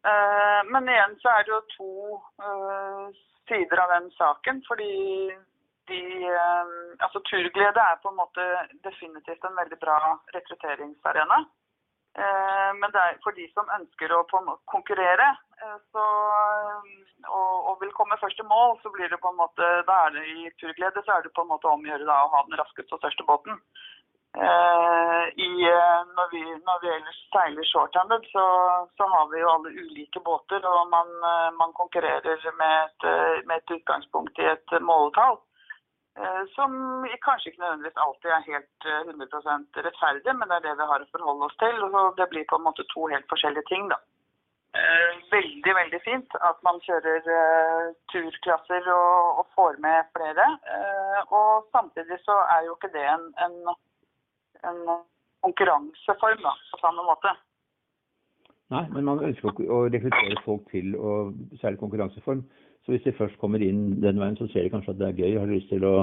Eh, 0.06 0.60
men 0.72 0.88
igjen 0.88 1.16
så 1.22 1.32
er 1.34 1.44
det 1.44 1.52
jo 1.52 1.60
to 1.74 1.90
eh, 2.46 3.20
sider 3.50 3.82
av 3.82 3.92
den 3.96 4.08
saken. 4.16 4.62
Fordi 4.68 4.92
de 5.90 6.00
eh, 6.30 6.74
Altså 7.04 7.20
turglede 7.28 7.82
er 7.82 7.98
på 8.02 8.08
en 8.08 8.16
måte 8.16 8.44
definitivt 8.86 9.44
en 9.44 9.58
veldig 9.60 9.78
bra 9.82 9.98
rekrutteringsarena. 10.32 11.42
Eh, 12.16 12.70
men 12.80 12.92
det 12.94 13.00
er 13.02 13.18
for 13.24 13.36
de 13.36 13.44
som 13.52 13.68
ønsker 13.76 14.12
å 14.16 14.22
konkurrere 14.72 15.26
eh, 15.60 15.74
så, 15.92 16.04
og, 17.28 17.50
og 17.72 17.82
vil 17.82 17.92
komme 17.98 18.16
først 18.22 18.40
i 18.40 18.46
mål, 18.48 18.78
så 18.80 18.92
blir 18.94 19.10
det 19.12 19.20
på 19.20 19.32
en 19.32 19.40
måte 19.42 19.68
Da 19.88 19.98
er 20.06 20.14
det 20.14 20.24
i 20.32 20.48
turglede 20.60 21.02
så 21.04 21.18
er 21.18 21.26
det 21.26 21.34
på 21.36 21.44
en 21.44 21.52
måte 21.52 21.68
å 21.68 21.76
gjøre 21.76 22.08
da 22.08 22.22
å 22.24 22.32
ha 22.32 22.40
den 22.46 22.56
raskeste 22.62 22.96
og 22.96 23.02
største 23.04 23.26
båten. 23.28 23.60
Eh, 24.36 25.24
i, 25.44 25.50
eh, 25.64 26.00
når, 26.16 26.26
vi, 26.32 26.42
når 26.68 26.80
vi 26.82 26.88
ellers 26.92 27.20
seiler 27.32 27.68
shorthanded, 27.68 28.26
så, 28.32 28.44
så 28.96 29.08
har 29.12 29.30
vi 29.32 29.40
jo 29.40 29.52
alle 29.52 29.72
ulike 29.72 30.20
båter, 30.24 30.64
og 30.72 30.90
man, 30.92 31.12
eh, 31.30 31.50
man 31.60 31.72
konkurrerer 31.76 32.44
med 32.60 32.74
et, 32.82 33.06
eh, 33.12 33.38
med 33.48 33.56
et 33.56 33.76
utgangspunkt 33.78 34.40
i 34.40 34.50
et 34.50 34.76
måletall. 34.80 35.38
Eh, 36.16 36.42
Som 36.56 36.74
kanskje 37.26 37.52
ikke 37.52 37.62
nødvendigvis 37.62 38.02
alltid 38.04 38.30
er 38.36 38.50
helt 38.50 38.90
eh, 38.92 39.00
100% 39.12 39.80
rettferdig, 39.86 40.36
men 40.36 40.48
det 40.48 40.58
er 40.58 40.66
det 40.68 40.76
vi 40.80 40.90
har 40.90 41.04
å 41.04 41.08
forholde 41.14 41.48
oss 41.48 41.58
til. 41.62 41.82
og 41.86 42.16
Det 42.20 42.28
blir 42.32 42.48
på 42.50 42.60
en 42.60 42.66
måte 42.68 42.86
to 42.92 43.08
helt 43.12 43.28
forskjellige 43.32 43.68
ting. 43.72 43.88
da. 43.92 43.98
eh, 44.76 45.12
veldig, 45.36 45.72
veldig 45.80 46.00
fint 46.04 46.38
at 46.48 46.58
man 46.66 46.80
kjører 46.86 47.28
eh, 47.38 47.94
turklasser 48.12 48.88
og, 48.92 49.40
og, 49.40 49.46
får 49.56 49.80
med 49.86 50.10
flere. 50.16 50.46
Eh, 50.76 51.20
og 51.40 51.68
samtidig 51.76 52.18
så 52.24 52.36
er 52.54 52.66
jo 52.66 52.76
ikke 52.76 52.92
det 52.96 53.06
en, 53.14 53.26
en, 53.46 53.56
en 54.70 54.80
konkurranseform 55.46 56.42
da, 56.44 56.54
på 56.72 56.82
samme 56.84 57.06
måte. 57.08 57.34
Nei, 58.74 58.82
men 58.90 59.06
man 59.06 59.22
ønsker 59.22 59.60
å 59.70 59.84
rekruttere 59.94 60.40
folk 60.42 60.64
til, 60.72 60.96
og 60.98 61.36
særlig 61.60 61.78
konkurranseform. 61.78 62.42
Så 62.86 62.94
hvis 62.94 63.02
de 63.02 63.12
først 63.18 63.38
kommer 63.42 63.58
inn 63.66 63.96
den 63.98 64.20
veien, 64.22 64.36
så 64.38 64.46
ser 64.52 64.62
de 64.62 64.70
kanskje 64.70 64.92
at 64.94 64.98
det 65.00 65.08
er 65.08 65.18
gøy. 65.18 65.38
Har 65.40 65.50
lyst 65.50 65.72
til 65.72 65.82
å 65.82 65.96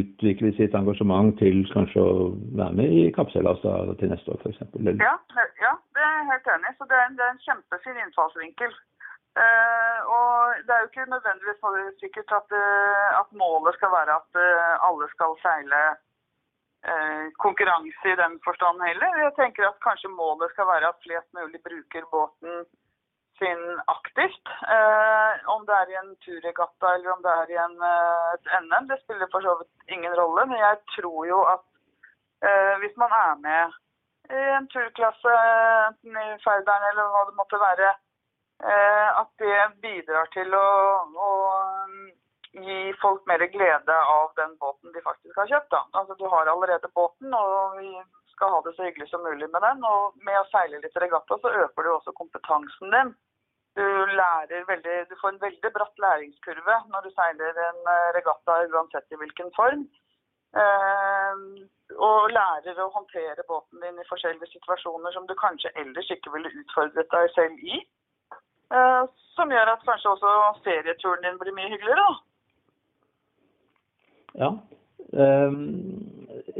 utvikle 0.00 0.50
sitt 0.56 0.74
engasjement 0.74 1.30
til 1.38 1.60
kanskje 1.70 2.02
å 2.02 2.14
være 2.58 2.74
med 2.80 2.94
i 2.96 3.04
kappseilas 3.14 3.62
til 3.62 4.10
neste 4.10 4.34
år 4.34 4.40
f.eks. 4.42 4.58
Ja, 4.98 5.14
ja, 5.62 5.74
det 5.94 6.02
er 6.06 6.16
jeg 6.16 6.30
helt 6.32 6.50
enig 6.56 6.72
i. 6.72 6.76
Det 6.80 6.98
er, 6.98 7.04
en, 7.04 7.18
det 7.20 7.26
er 7.26 7.34
en 7.36 7.44
kjempefin 7.44 8.00
innfallsvinkel. 8.02 8.74
Uh, 9.38 9.98
og 10.10 10.58
det 10.66 10.74
er 10.74 10.80
jo 10.82 10.88
ikke 10.90 11.06
nødvendigvis 11.06 12.00
sikkert 12.02 12.32
at, 12.34 12.50
uh, 12.50 13.20
at 13.22 13.28
målet 13.42 13.76
skal 13.78 13.92
være 13.94 14.16
at 14.18 14.40
uh, 14.42 14.88
alle 14.90 15.06
skal 15.14 15.38
seile 15.46 15.82
konkurranse 17.44 18.08
i 18.08 18.16
den 18.16 18.38
forstand 18.40 18.78
heller. 18.80 19.18
Jeg 19.20 19.32
tenker 19.36 19.66
at 19.68 19.82
kanskje 19.84 20.08
målet 20.08 20.48
skal 20.54 20.64
være 20.64 20.88
at 20.88 21.02
flest 21.04 21.28
mulig 21.36 21.60
bruker 21.60 22.06
båten 22.08 22.62
sin 23.40 23.62
aktivt. 23.96 24.46
Eh, 24.76 25.32
om 25.54 25.66
det 25.66 25.76
er 25.76 25.92
i 25.92 25.98
en 26.02 26.12
turregatta 26.24 26.94
eller 26.94 27.12
om 27.14 27.22
det 27.24 27.32
er 27.42 27.52
i 27.54 27.60
en, 27.66 27.76
eh, 27.90 28.26
et 28.36 28.50
NM, 28.64 28.88
det 28.90 29.00
spiller 29.02 29.28
for 29.32 29.46
så 29.46 29.56
vidt 29.60 29.94
ingen 29.96 30.14
rolle. 30.20 30.46
Men 30.50 30.58
jeg 30.66 30.80
tror 30.96 31.20
jo 31.32 31.40
at 31.54 31.64
eh, 32.46 32.74
hvis 32.82 32.96
man 33.02 33.12
er 33.24 33.34
med 33.46 33.80
i 34.30 34.44
en 34.58 34.68
turklasse, 34.74 35.34
enten 35.88 36.22
i 36.22 36.28
Færderen 36.44 36.88
eller 36.90 37.10
hva 37.14 37.24
det 37.28 37.36
måtte 37.40 37.60
være, 37.66 37.90
eh, 38.70 39.08
at 39.22 39.30
det 39.42 39.58
bidrar 39.84 40.30
til 40.36 40.54
å, 40.54 40.68
å, 41.28 41.30
gi 42.50 42.78
folk 43.02 43.26
mer 43.30 43.42
glede 43.54 43.96
av 44.14 44.32
den 44.38 44.56
båten 44.62 44.94
de 44.94 45.02
faktisk 45.06 45.36
har 45.38 45.50
kjøpt. 45.50 45.70
Da. 45.74 45.84
Altså, 45.98 46.16
du 46.18 46.26
har 46.32 46.50
allerede 46.50 46.90
båten, 46.94 47.34
og 47.34 47.76
vi 47.78 47.90
skal 48.34 48.54
ha 48.54 48.62
det 48.64 48.72
så 48.76 48.86
hyggelig 48.88 49.06
som 49.10 49.22
mulig 49.22 49.46
med 49.52 49.62
den. 49.62 49.84
Og 49.86 50.16
med 50.26 50.38
å 50.40 50.48
seile 50.50 50.80
litt 50.82 50.98
regatta, 50.98 51.38
så 51.38 51.52
øker 51.64 51.86
du 51.86 51.90
også 51.92 52.14
kompetansen 52.18 52.96
din. 52.96 53.12
Du, 53.78 53.84
veldig, 54.68 54.94
du, 55.10 55.14
får 55.20 55.28
en 55.28 55.42
veldig 55.44 55.70
bratt 55.74 56.00
læringskurve 56.04 56.76
når 56.92 57.04
du 57.06 57.10
seiler 57.14 57.60
en 57.68 57.80
eh, 57.94 58.08
regatta 58.16 58.56
uansett 58.66 59.14
i 59.14 59.18
hvilken 59.20 59.52
form. 59.56 59.84
Eh, 60.62 61.44
og 62.06 62.32
lærer 62.34 62.80
å 62.82 62.90
håndtere 62.96 63.46
båten 63.46 63.82
din 63.84 64.02
i 64.02 64.08
forskjellige 64.08 64.50
situasjoner 64.50 65.14
som 65.14 65.28
du 65.30 65.36
kanskje 65.38 65.70
ellers 65.82 66.10
ikke 66.10 66.34
ville 66.34 66.50
utfordret 66.62 67.14
deg 67.14 67.30
selv 67.36 67.62
i. 67.62 67.80
Eh, 68.74 69.04
som 69.38 69.54
gjør 69.54 69.74
at 69.76 69.86
kanskje 69.86 70.16
også 70.16 70.34
ferieturen 70.66 71.26
din 71.26 71.38
blir 71.38 71.54
mye 71.54 71.70
hyggeligere. 71.70 72.10
Ja. 74.42 74.54
Um 75.10 76.09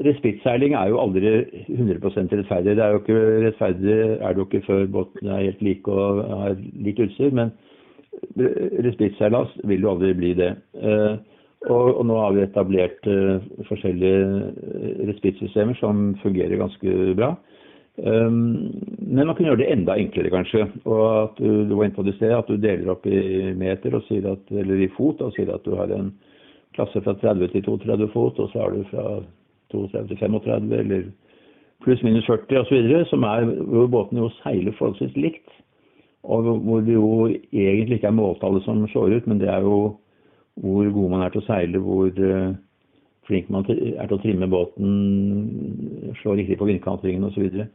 Respittseiling 0.07 0.75
er 0.79 0.93
jo 0.93 1.01
aldri 1.03 1.31
100% 1.67 2.33
rettferdig. 2.37 2.77
Det 2.77 2.85
er 2.85 2.95
jo 2.95 3.01
ikke 3.03 3.19
rettferdig 3.47 3.97
er 4.21 4.33
det 4.33 4.39
jo 4.39 4.47
ikke 4.47 4.67
før 4.67 4.87
båtene 4.95 5.35
er 5.37 5.49
helt 5.49 5.63
like 5.67 5.91
og 5.91 6.23
har 6.43 6.57
likt 6.87 7.03
utstyr. 7.07 7.35
Men 7.35 7.53
respittseilas 8.87 9.53
vil 9.69 9.85
jo 9.85 9.93
aldri 9.95 10.15
bli 10.17 10.33
det. 10.39 10.55
Eh, 10.79 11.15
og, 11.69 11.87
og 12.01 12.05
nå 12.09 12.17
har 12.17 12.33
vi 12.33 12.45
etablert 12.47 13.05
uh, 13.05 13.43
forskjellige 13.69 14.21
eh, 14.25 15.01
respittsystemer 15.11 15.77
som 15.77 16.15
fungerer 16.23 16.57
ganske 16.57 16.95
bra. 17.19 17.35
Um, 18.01 18.71
men 18.97 19.27
man 19.27 19.35
kunne 19.35 19.51
gjøre 19.51 19.61
det 19.61 19.69
enda 19.75 19.99
enklere, 20.01 20.33
kanskje. 20.33 20.65
Og 20.89 21.03
at 21.27 21.37
du, 21.43 21.67
du 21.69 21.75
var 21.75 21.85
inne 21.85 21.99
på 21.99 22.07
det 22.07 22.17
stedet, 22.17 22.39
at 22.39 22.49
du 22.49 22.57
deler 22.57 22.95
opp 22.95 23.05
i 23.05 23.53
meter 23.61 23.99
at, 23.99 24.55
eller 24.63 24.81
i 24.81 24.89
fot 24.97 25.21
og 25.21 25.35
sier 25.37 25.53
at 25.53 25.67
du 25.69 25.77
har 25.77 25.93
en 25.93 26.15
klasse 26.79 27.03
fra 27.05 27.13
30 27.21 27.53
til 27.53 27.67
32 27.67 28.09
fot, 28.15 28.41
og 28.41 28.49
så 28.55 28.65
har 28.65 28.73
du 28.73 28.89
fra 28.89 29.05
32-35 29.73 30.79
eller 30.81 31.09
pluss-minus 31.85 32.27
40 32.29 32.61
osv., 32.61 32.93
som 33.11 33.25
er 33.25 33.49
hvor 33.49 33.89
båtene 33.91 34.25
jo 34.25 34.31
seiler 34.41 34.77
forholdsvis 34.79 35.17
likt. 35.17 35.49
Og 36.23 36.45
hvor 36.61 36.83
det 36.85 36.95
jo 36.95 37.29
egentlig 37.53 37.97
ikke 37.99 38.11
er 38.11 38.19
måltallet 38.19 38.65
som 38.67 38.83
slår 38.93 39.17
ut, 39.17 39.29
men 39.31 39.41
det 39.41 39.49
er 39.49 39.65
jo 39.65 39.79
hvor 40.61 40.91
god 40.93 41.11
man 41.15 41.23
er 41.25 41.33
til 41.33 41.41
å 41.41 41.47
seile, 41.47 41.81
hvor 41.81 42.11
uh, 42.11 42.51
flink 43.29 43.49
man 43.53 43.65
er 43.71 44.09
til 44.09 44.19
å 44.19 44.21
trimme 44.21 44.51
båten, 44.51 46.15
slå 46.21 46.35
riktig 46.37 46.59
på 46.61 46.69
vindkantringen 46.69 47.25
osv. 47.31 47.47
Så, 47.49 47.67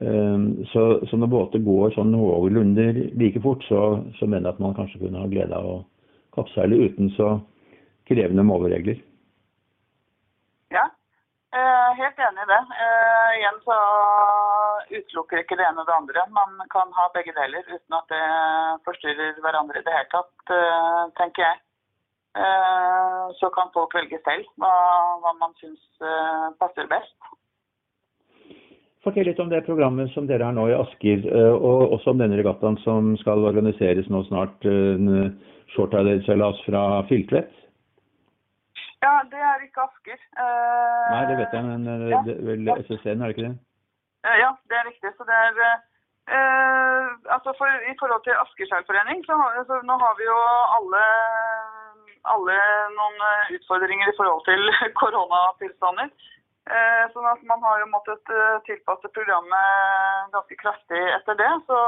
um, 0.00 0.46
så 0.72 0.86
Så 1.10 1.20
når 1.20 1.32
båter 1.34 1.64
går 1.64 1.92
sånn 1.92 2.14
noenlunde 2.14 3.10
like 3.20 3.40
fort, 3.44 3.64
så, 3.68 4.00
så 4.18 4.26
mener 4.26 4.48
jeg 4.48 4.56
at 4.56 4.64
man 4.64 4.76
kanskje 4.78 5.02
kunne 5.04 5.20
ha 5.20 5.28
glede 5.28 5.58
av 5.58 5.68
å 5.68 5.78
kappseile 6.32 6.86
uten 6.86 7.12
så 7.18 7.34
krevende 8.08 8.46
måleregler. 8.46 9.02
Uh, 11.92 11.98
helt 11.98 12.18
enig 12.18 12.42
i 12.44 12.50
det. 12.52 12.62
Uh, 12.82 13.30
igjen 13.38 13.58
så 13.66 13.76
utelukker 14.96 15.42
ikke 15.42 15.58
det 15.60 15.66
ene 15.66 15.84
det 15.88 15.94
andre. 15.96 16.24
Man 16.32 16.64
kan 16.72 16.92
ha 16.96 17.08
begge 17.14 17.34
deler 17.36 17.66
uten 17.68 17.98
at 17.98 18.08
det 18.12 18.22
forstyrrer 18.86 19.40
hverandre 19.44 19.80
i 19.80 19.84
det 19.84 19.94
hele 19.96 20.10
tatt, 20.14 20.32
uh, 20.48 21.04
tenker 21.20 21.48
jeg. 21.48 21.60
så 23.36 23.48
kan 23.52 23.68
folk 23.74 23.92
velge 23.92 24.16
selv 24.24 24.46
hva, 24.56 24.70
hva 25.20 25.34
man 25.36 25.50
syns 25.60 25.82
passer 26.56 26.86
best. 26.88 27.12
Fortell 29.04 29.28
litt 29.28 29.42
om 29.42 29.50
det 29.50 29.60
programmet 29.66 30.08
som 30.14 30.24
dere 30.30 30.46
har 30.48 30.56
nå 30.56 30.64
i 30.70 30.78
Asker, 30.78 31.26
og 31.52 31.92
også 31.98 32.14
om 32.14 32.22
denne 32.22 32.38
regattaen 32.40 32.78
som 32.86 33.12
skal 33.20 33.44
organiseres 33.44 34.08
nå 34.08 34.22
snart. 34.30 34.64
Shortide-seilas 35.74 36.64
fra 36.64 36.86
Filtvet. 37.10 37.52
Ja, 39.02 39.14
det 39.32 39.40
er 39.50 39.62
ikke 39.66 39.82
Asker. 39.88 40.18
Uh, 40.38 41.06
Nei, 41.12 41.22
det 41.30 41.38
vet 41.40 41.54
jeg, 41.56 41.64
men 41.66 41.86
uh, 41.90 42.08
ja. 42.12 42.20
det 42.26 42.36
vel 42.46 42.68
SSC-en, 42.84 43.22
er 43.22 43.30
det 43.30 43.34
ikke 43.34 43.48
det? 43.48 43.56
Uh, 44.26 44.36
ja, 44.44 44.50
det 44.70 44.76
er 44.78 44.88
riktig. 44.90 45.10
Så 45.18 45.26
det 45.30 45.38
er 45.46 45.54
altså 47.34 47.50
for, 47.58 47.66
I 47.92 47.94
forhold 48.00 48.22
til 48.24 48.38
Asker 48.42 48.68
seilforening, 48.70 49.24
så, 49.26 49.34
så, 49.68 49.80
nå 49.88 49.94
har 50.02 50.12
vi 50.20 50.28
jo 50.28 50.36
alle, 50.76 51.00
alle 52.34 52.58
noen 52.98 53.24
utfordringer 53.56 54.12
i 54.12 54.14
forhold 54.20 54.44
til 54.46 54.70
koronatilstander. 55.02 56.12
sånn 57.12 57.26
at 57.26 57.42
man 57.50 57.66
har 57.66 57.82
jo 57.82 57.90
måttet 57.90 58.32
tilpasse 58.68 59.10
programmet 59.18 60.30
ganske 60.36 60.60
kraftig 60.62 61.02
etter 61.18 61.40
det. 61.42 61.50
Så 61.66 61.82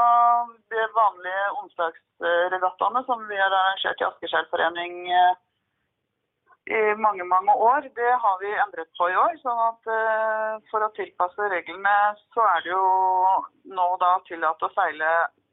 de 0.75 0.89
vanlige 0.99 1.47
onsdagsregattaene 1.63 3.07
som 3.07 3.23
vi 3.31 3.39
har 3.39 3.55
arrangert 3.55 4.03
i 4.03 4.09
Asker 4.11 4.35
seilforening 4.35 4.99
i 6.67 6.95
mange 6.97 7.25
mange 7.25 7.55
år. 7.55 7.81
Det 7.81 8.13
har 8.25 8.39
vi 8.41 8.51
endret 8.65 8.91
på 8.99 9.09
i 9.11 9.17
år. 9.17 9.37
sånn 9.43 9.61
at 9.69 9.89
uh, 9.93 10.61
For 10.71 10.85
å 10.85 10.93
tilpasse 10.97 11.49
reglene 11.53 11.95
så 12.33 12.45
er 12.55 12.65
det 12.65 12.73
jo 12.73 12.85
nå 13.77 13.89
da 14.01 14.17
tillatt 14.29 14.65
å 14.65 14.73
seile 14.73 15.11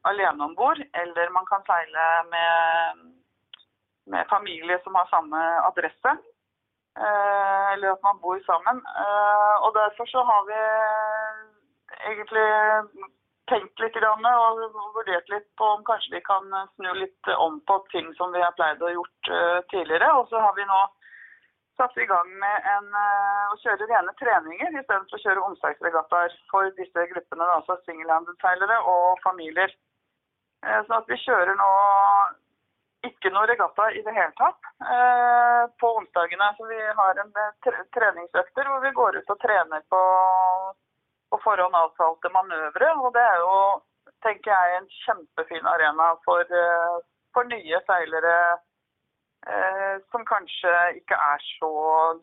alene 0.08 0.48
om 0.48 0.54
bord. 0.56 0.80
Eller 1.04 1.34
man 1.36 1.48
kan 1.50 1.64
seile 1.68 2.06
med, 2.32 3.02
med, 4.08 4.28
familie 4.32 4.80
som 4.84 4.96
har 4.96 5.10
samme 5.12 5.40
adresse. 5.68 6.16
Uh, 6.96 7.72
eller 7.74 7.92
at 7.92 8.04
man 8.04 8.20
bor 8.24 8.40
sammen. 8.48 8.80
Uh, 8.96 9.56
og 9.66 9.76
Derfor 9.76 10.08
så 10.08 10.24
har 10.28 10.48
vi 10.48 10.62
egentlig 12.08 12.48
tenkt 13.52 13.80
litt 13.84 13.96
og 14.00 14.60
vurdert 14.96 15.28
litt 15.28 15.48
på 15.60 15.66
om 15.76 15.84
kanskje 15.84 16.14
vi 16.14 16.20
kan 16.24 16.46
snu 16.72 16.88
litt 16.96 17.32
om 17.36 17.58
på 17.68 17.76
ting 17.92 18.08
som 18.16 18.32
vi 18.32 18.40
har 18.40 18.54
pleid 18.56 18.80
å 18.80 18.92
gjort 18.94 19.32
tidligere. 19.68 20.08
Og 20.16 20.30
så 20.30 20.40
har 20.40 20.54
vi 20.56 20.64
nå 20.64 20.80
satte 21.76 22.02
i 22.02 22.06
gang 22.06 22.28
med 22.42 22.68
en, 22.74 22.88
uh, 22.94 23.52
å 23.52 23.56
kjøre 23.62 23.88
rene 23.88 24.14
treninger 24.20 24.78
istedenfor 24.80 25.18
å 25.18 25.22
kjøre 25.24 25.44
onsdagsregattaer 25.48 26.36
for 26.50 26.70
disse 26.78 27.06
gruppene, 27.12 27.48
altså 27.56 27.78
singelhanded-seilere 27.86 28.78
og 28.92 29.20
familier. 29.24 29.74
Uh, 30.66 30.80
så 30.86 31.00
at 31.00 31.10
vi 31.10 31.20
kjører 31.24 31.54
nå 31.58 31.70
ikke 33.08 33.32
noe 33.34 33.48
regatta 33.50 33.88
i 33.98 34.02
det 34.06 34.14
hele 34.14 34.34
tatt 34.38 34.68
uh, 34.86 35.64
på 35.82 35.94
onsdagene. 36.00 36.50
Så 36.58 36.68
vi 36.70 36.80
har 37.00 37.22
en 37.22 37.32
tre 37.66 37.86
treningsøkter 37.96 38.68
hvor 38.70 38.84
vi 38.84 38.96
går 38.98 39.18
ut 39.20 39.32
og 39.34 39.40
trener 39.42 39.86
på, 39.90 40.02
på 41.32 41.40
forhånd 41.46 41.78
avtalte 41.78 42.30
manøvre. 42.36 42.92
Og 43.02 43.16
det 43.16 43.24
er 43.30 43.40
jo, 43.42 43.56
tenker 44.26 44.54
jeg, 44.54 44.76
en 44.76 44.92
kjempefin 45.00 45.66
arena 45.72 46.12
for, 46.26 46.46
for 47.34 47.50
nye 47.50 47.82
seilere 47.88 48.36
Eh, 49.46 49.94
som 50.10 50.22
kanskje 50.24 50.72
ikke 51.00 51.16
er 51.18 51.40
så 51.58 51.70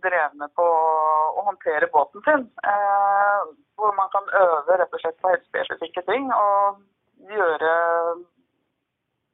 drevne 0.06 0.48
på 0.56 0.64
å 0.64 1.44
håndtere 1.50 1.90
båten 1.92 2.24
sin. 2.24 2.46
Eh, 2.64 3.42
hvor 3.76 3.92
man 3.98 4.08
kan 4.14 4.30
øve 4.40 4.78
rett 4.80 4.94
og 4.96 5.04
slett 5.04 5.20
på 5.20 5.34
helsespesifikke 5.34 6.06
ting 6.08 6.30
og 6.32 6.80
gjøre, 7.34 7.74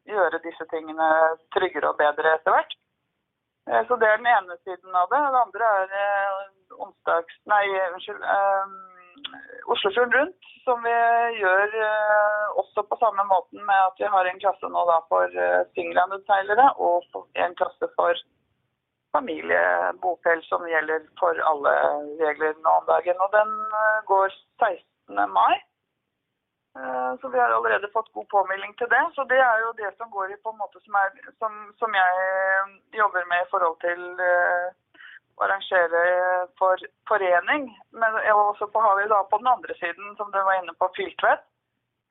gjøre 0.10 0.42
disse 0.48 0.66
tingene 0.74 1.12
tryggere 1.54 1.94
og 1.94 2.02
bedre 2.02 2.34
etter 2.40 2.58
hvert. 2.58 2.74
Eh, 3.70 3.86
så 3.86 4.00
det 4.02 4.10
er 4.10 4.18
den 4.18 4.34
ene 4.34 4.58
siden 4.64 4.98
av 4.98 5.14
det. 5.14 5.22
Det 5.22 5.46
andre 5.46 5.72
er 6.02 6.82
onsdags... 6.88 7.38
Nei, 7.54 7.64
unnskyld. 7.92 8.26
Oslofjorden 9.66 10.14
rundt, 10.14 10.48
som 10.64 10.82
vi 10.86 10.94
gjør 11.40 11.76
eh, 11.88 12.46
også 12.62 12.84
på 12.90 12.98
samme 13.02 13.24
måten 13.30 13.62
med 13.66 13.80
at 13.88 14.02
vi 14.02 14.10
har 14.16 14.30
en 14.30 14.42
klasse 14.42 14.70
nå 14.70 14.86
da 14.90 14.98
for 15.10 15.38
eh, 15.46 15.62
single-seilere 15.78 16.68
og 16.88 17.06
en 17.46 17.56
klasse 17.60 17.90
for 17.96 18.22
familiebopel 19.16 20.44
som 20.50 20.66
gjelder 20.70 21.06
for 21.20 21.40
alle 21.52 21.74
regler 22.22 22.58
nå 22.66 22.76
om 22.82 22.90
dagen. 22.90 23.22
Og 23.26 23.32
den 23.38 23.56
eh, 23.82 24.00
går 24.12 24.36
16. 24.62 25.24
mai. 25.38 25.56
Eh, 26.78 27.12
Så 27.22 27.30
vi 27.34 27.40
har 27.40 27.52
allerede 27.58 27.94
fått 27.94 28.14
god 28.14 28.28
påmelding 28.30 28.74
til 28.78 28.90
det. 28.96 29.04
Så 29.16 29.24
det 29.32 29.40
er 29.40 29.58
jo 29.66 29.74
det 29.82 29.92
som 29.98 30.12
går 30.12 30.34
i 30.34 30.42
på 30.44 30.54
en 30.54 30.62
måte 30.64 30.82
som, 30.86 30.98
er, 31.04 31.14
som, 31.40 31.54
som 31.80 32.02
jeg 32.02 32.26
eh, 32.32 32.74
jobber 33.02 33.30
med 33.32 33.46
i 33.46 33.52
forhold 33.54 33.78
til 33.88 34.02
eh, 34.30 34.74
arrangere 35.44 36.04
for 36.60 36.80
forening. 37.10 37.68
Men 37.92 38.20
også 38.32 38.68
på, 38.72 38.80
har 38.86 38.96
vi 39.02 39.10
da 39.12 39.24
på 39.24 39.38
den 39.42 39.52
andre 39.56 39.74
siden, 39.82 40.16
som 40.18 40.32
du 40.32 40.40
var 40.40 40.62
inne 40.62 40.74
på, 40.80 40.90
Filtvet. 40.96 41.44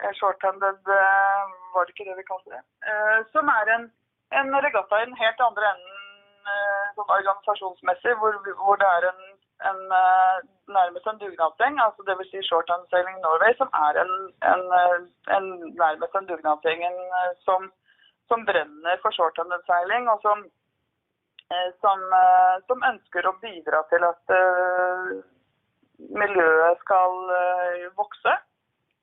Eh, 0.03 0.13
Shorthanded, 0.19 0.81
eh, 1.01 1.43
var 1.75 1.85
det 1.85 1.95
ikke 1.95 2.09
det 2.11 2.17
vi 2.19 2.31
kalte 2.31 2.51
det? 2.55 2.63
Eh, 2.89 3.19
Som 3.33 3.49
er 3.49 3.67
en, 3.77 3.85
en 4.39 4.51
regatta 4.67 5.03
i 5.03 5.07
den 5.09 5.21
helt 5.23 5.41
andre 5.41 5.71
enden 5.73 6.01
sånn 6.95 7.13
organisasjonsmessig, 7.15 8.13
hvor, 8.21 8.35
hvor 8.59 8.77
det 8.77 8.89
er 8.97 9.07
en, 9.09 9.21
en 9.71 9.79
nærmest 10.77 11.07
en 11.09 11.21
dugnadsgjeng, 11.23 11.79
altså 11.81 12.05
dvs. 12.05 12.29
Si 12.29 12.43
Shorthand 12.45 12.85
Sailing 12.91 13.17
Norway, 13.23 13.55
som 13.57 13.71
er 13.79 14.01
en, 14.03 14.13
en, 14.53 15.49
nærmest 15.79 16.19
en 16.21 16.29
dugnadsgjeng 16.29 16.85
som, 17.47 17.65
som 18.29 18.45
brenner 18.45 19.01
for 19.01 19.17
shorthanded-seiling, 19.17 20.11
og 20.13 20.21
som, 20.27 20.45
som, 21.81 22.01
eh, 22.13 22.57
som 22.67 22.83
ønsker 22.91 23.27
å 23.29 23.37
bidra 23.43 23.83
til 23.91 24.05
at 24.07 24.35
eh, 24.37 25.13
miljøet 26.23 26.83
skal 26.85 27.15
eh, 27.39 27.87
vokse. 27.99 28.35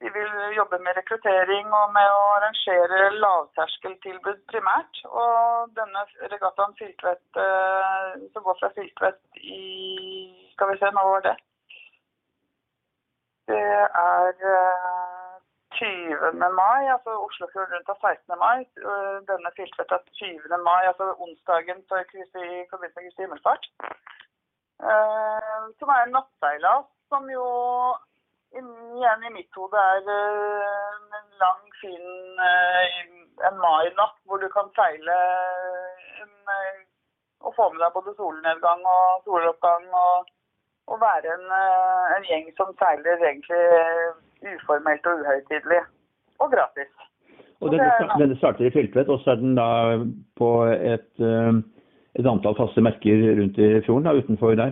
Vi 0.02 0.10
vil 0.10 0.56
jobbe 0.58 0.80
med 0.82 0.98
rekruttering 0.98 1.68
og 1.78 1.92
med 1.94 2.08
å 2.10 2.22
arrangere 2.38 3.12
lavterskeltilbud 3.22 4.40
primært. 4.50 5.04
Og 5.06 5.76
denne 5.78 6.06
regattaen 6.34 6.74
Filtvet, 6.80 7.22
eh, 7.38 8.16
som 8.34 8.48
går 8.48 8.58
fra 8.60 8.72
Filtvet 8.78 9.22
i 9.38 9.62
Skal 10.56 10.74
vi 10.74 10.80
se, 10.82 10.90
nå 10.94 11.04
var 11.06 11.24
det? 11.26 11.36
Det 13.50 13.62
er 14.02 14.44
eh, 14.56 15.21
20. 15.80 16.50
mai, 16.62 16.82
altså 16.96 17.12
Oslofjord 17.26 17.72
rundt 17.74 17.90
av 17.94 17.98
16. 18.02 18.38
mai. 18.44 18.60
Eh, 18.92 19.18
Denne 19.30 19.52
filtret 19.58 19.92
er 19.96 20.02
20. 20.20 20.58
mai, 20.68 20.82
altså 20.92 21.08
onsdagen 21.26 21.84
for 21.90 22.04
Kristi, 22.12 22.44
i 22.62 22.70
forbindelse 22.72 23.00
med 23.00 23.06
Kristi 23.06 23.26
himmelfart. 23.26 23.68
Eh, 24.90 25.62
Som 25.80 25.90
er 25.96 26.02
en 26.04 26.16
nattseilas, 26.18 26.88
som 27.10 27.30
jo 27.38 27.46
igjen 28.52 29.24
i 29.28 29.34
mitt 29.38 29.54
hode 29.56 29.80
er 29.94 30.10
eh, 30.18 30.98
en 31.20 31.30
lang, 31.44 31.62
fin 31.82 32.08
en 33.48 33.58
mainatt 33.66 34.18
hvor 34.26 34.38
du 34.42 34.48
kan 34.54 34.68
seile 34.76 35.16
en, 36.22 36.34
og 37.42 37.56
få 37.56 37.70
med 37.72 37.82
deg 37.82 37.96
både 37.96 38.14
solnedgang 38.18 38.86
og 38.98 39.24
soloppgang. 39.26 39.88
og 40.04 40.30
og 40.92 40.98
være 41.02 41.30
en, 41.38 41.46
en 42.16 42.26
gjeng 42.28 42.48
som 42.58 42.72
seiler 42.80 43.22
egentlig 43.22 43.60
uformelt 44.42 45.06
og 45.06 45.24
uhøytidelig. 45.24 45.82
Og 46.40 46.52
gratis. 46.52 46.92
Og 47.62 47.68
Og 47.68 47.72
denne, 47.74 47.92
denne 48.20 48.38
starter 48.38 48.66
i 48.66 48.74
Filtvet, 48.74 49.10
og 49.10 49.20
så 49.22 49.32
er 49.32 49.36
den 49.36 49.56
da 49.56 49.70
på 50.40 50.50
et, 50.66 51.12
eh, 51.32 51.52
et 52.20 52.30
antall 52.34 52.58
faste 52.58 52.82
merker 52.82 53.22
rundt 53.40 53.58
i 53.58 53.70
fjorden, 53.86 54.08
da, 54.08 54.18
utenfor 54.18 54.56
der. 54.56 54.72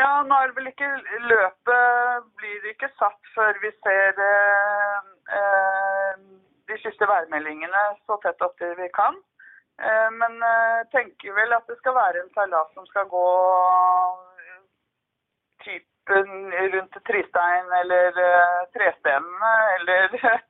Ja, 0.00 0.12
nå 0.28 0.34
er 0.40 0.46
det 0.48 0.56
vel 0.56 0.70
ikke 0.70 0.88
Løpet 1.32 2.28
blir 2.40 2.70
ikke 2.70 2.88
satt 3.00 3.20
før 3.34 3.58
vi 3.64 3.70
ser 3.84 4.22
eh, 4.28 5.10
eh, 5.38 6.14
de 6.70 6.78
siste 6.84 7.08
værmeldingene 7.12 7.82
så 8.06 8.16
tett 8.22 8.40
opp 8.46 8.56
til 8.56 8.72
vi 8.80 8.88
kan. 8.96 9.20
Eh, 9.84 10.08
men 10.20 10.40
eh, 10.48 10.80
tenker 10.96 11.36
vel 11.36 11.52
at 11.58 11.68
det 11.68 11.76
skal 11.82 11.98
være 11.98 12.22
en 12.22 12.32
seilas 12.36 12.72
som 12.72 12.88
skal 12.88 13.08
gå 13.12 13.28
typen 15.64 15.91
rundt 16.10 16.96
Tristein 17.06 17.66
eller 17.80 18.16
uh, 18.18 18.62
Trestenene 18.74 19.52
eller 19.76 20.16
uh, 20.18 20.40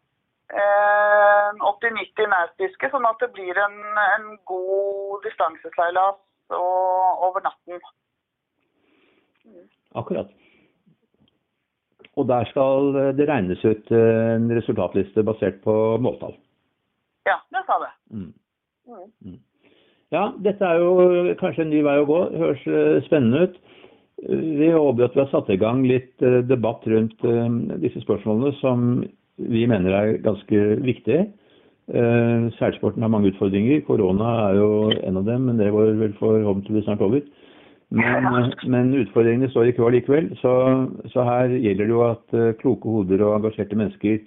80-90 0.53 2.29
nærfiske, 2.33 2.91
sånn 2.93 3.09
at 3.09 3.21
det 3.25 3.31
blir 3.37 3.57
en, 3.57 3.79
en 4.05 4.29
god 4.49 5.25
distanseseilas 5.25 6.21
over 6.53 7.41
natten. 7.45 7.81
Akkurat. 9.95 10.29
Og 12.17 12.29
der 12.29 12.45
skal 12.45 12.97
eh, 12.97 13.17
det 13.17 13.29
regnes 13.29 13.65
ut 13.65 13.91
eh, 13.91 14.35
en 14.37 14.51
resultatliste 14.57 15.25
basert 15.25 15.62
på 15.65 15.75
måltall. 15.97 16.35
Ja, 17.27 17.38
det 17.55 17.65
sa 17.67 17.79
det. 17.81 17.93
Mm. 18.11 18.33
Mm. 19.25 19.38
Ja, 20.12 20.31
dette 20.45 20.65
er 20.65 20.75
jo 20.83 21.35
kanskje 21.41 21.65
en 21.65 21.73
ny 21.73 21.81
vei 21.87 21.97
å 22.03 22.09
gå. 22.09 22.19
Høres 22.37 22.67
eh, 22.69 22.99
spennende 23.07 23.47
ut. 23.47 23.57
Vi 24.29 24.71
håper 24.71 25.09
at 25.09 25.17
vi 25.17 25.21
har 25.25 25.31
satt 25.33 25.51
i 25.51 25.59
gang 25.59 25.83
litt 25.87 26.23
eh, 26.23 26.43
debatt 26.47 26.85
rundt 26.87 27.25
eh, 27.27 27.47
disse 27.83 28.05
spørsmålene 28.05 28.53
som 28.61 29.03
vi 29.43 29.65
mener 29.67 29.97
er 29.99 30.19
ganske 30.23 30.61
viktige. 30.85 31.25
Eh, 31.91 32.45
Seilsporten 32.59 33.03
har 33.03 33.11
mange 33.11 33.33
utfordringer. 33.33 33.83
Korona 33.89 34.35
er 34.45 34.61
jo 34.61 34.69
en 34.95 35.19
av 35.19 35.27
dem, 35.27 35.49
men 35.49 35.59
det 35.59 35.73
går 35.75 35.97
vel 35.99 36.15
forhåpentligvis 36.21 36.87
snart 36.87 37.03
over. 37.03 37.25
Men, 37.93 38.53
men 38.71 38.95
utfordringene 39.03 39.51
står 39.51 39.73
i 39.73 39.75
kø 39.77 39.91
likevel. 39.91 40.31
Så, 40.41 40.53
så 41.13 41.27
her 41.27 41.57
gjelder 41.59 41.91
det 41.91 41.97
jo 41.97 42.07
at 42.07 42.39
kloke 42.63 42.95
hoder 42.95 43.27
og 43.27 43.41
engasjerte 43.41 43.77
mennesker 43.77 44.23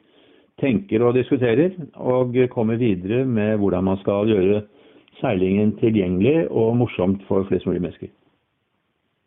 tenker 0.62 1.04
og 1.04 1.16
diskuterer, 1.18 1.72
og 1.96 2.36
kommer 2.52 2.78
videre 2.80 3.24
med 3.26 3.58
hvordan 3.64 3.88
man 3.88 3.98
skal 4.04 4.30
gjøre 4.30 4.62
seilingen 5.22 5.74
tilgjengelig 5.80 6.52
og 6.52 6.76
morsomt 6.84 7.24
for 7.30 7.48
flest 7.50 7.68
mulig 7.68 7.82
mennesker. 7.82 8.12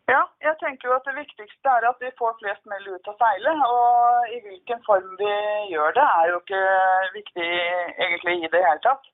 Ja, 0.09 0.21
jeg 0.41 0.55
tenker 0.61 0.89
jo 0.89 0.95
at 0.97 1.05
det 1.07 1.15
viktigste 1.19 1.69
er 1.69 1.85
at 1.89 1.99
vi 2.01 2.09
får 2.19 2.37
flest 2.41 2.63
mulig 2.71 2.95
ut 2.97 3.09
å 3.11 3.17
seile. 3.21 3.51
Og 3.77 4.31
i 4.35 4.39
hvilken 4.45 4.81
form 4.87 5.09
vi 5.21 5.33
gjør 5.73 5.93
det, 5.97 6.05
er 6.19 6.31
jo 6.31 6.39
ikke 6.41 6.61
viktig 7.17 7.49
egentlig 8.05 8.35
i 8.39 8.51
det 8.53 8.63
hele 8.65 8.81
tatt. 8.85 9.09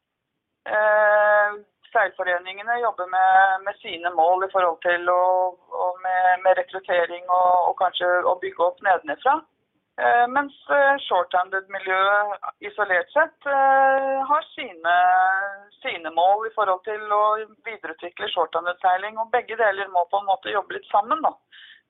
Eh, 0.75 1.58
seilforeningene 1.91 2.77
jobber 2.86 3.12
med, 3.15 3.65
med 3.65 3.81
sine 3.81 4.12
mål 4.19 4.47
i 4.47 4.51
forhold 4.55 4.79
til 4.88 5.12
å, 5.12 5.25
og 5.84 5.99
med, 6.05 6.23
med 6.45 6.58
rekruttering 6.62 7.27
og, 7.27 7.51
og 7.69 7.75
kanskje 7.84 8.12
å 8.31 8.38
bygge 8.43 8.65
opp 8.69 8.79
nedenifra. 8.88 9.36
Eh, 9.95 10.25
mens 10.27 10.55
eh, 10.75 10.97
shorthanded-miljøet 11.08 12.47
isolert 12.67 13.13
sett 13.15 13.45
eh, 13.47 14.17
har 14.27 14.43
sine, 14.51 14.95
sine 15.79 16.10
mål 16.17 16.49
i 16.49 16.51
forhold 16.58 16.81
til 16.84 17.13
å 17.15 17.21
videreutvikle 17.63 18.27
shorthanded-seiling. 18.34 19.15
Og 19.23 19.31
begge 19.31 19.55
deler 19.62 19.88
må 19.93 20.03
på 20.12 20.19
en 20.19 20.27
måte 20.27 20.51
jobbe 20.51 20.75
litt 20.75 20.89
sammen. 20.91 21.21
Da. 21.23 21.31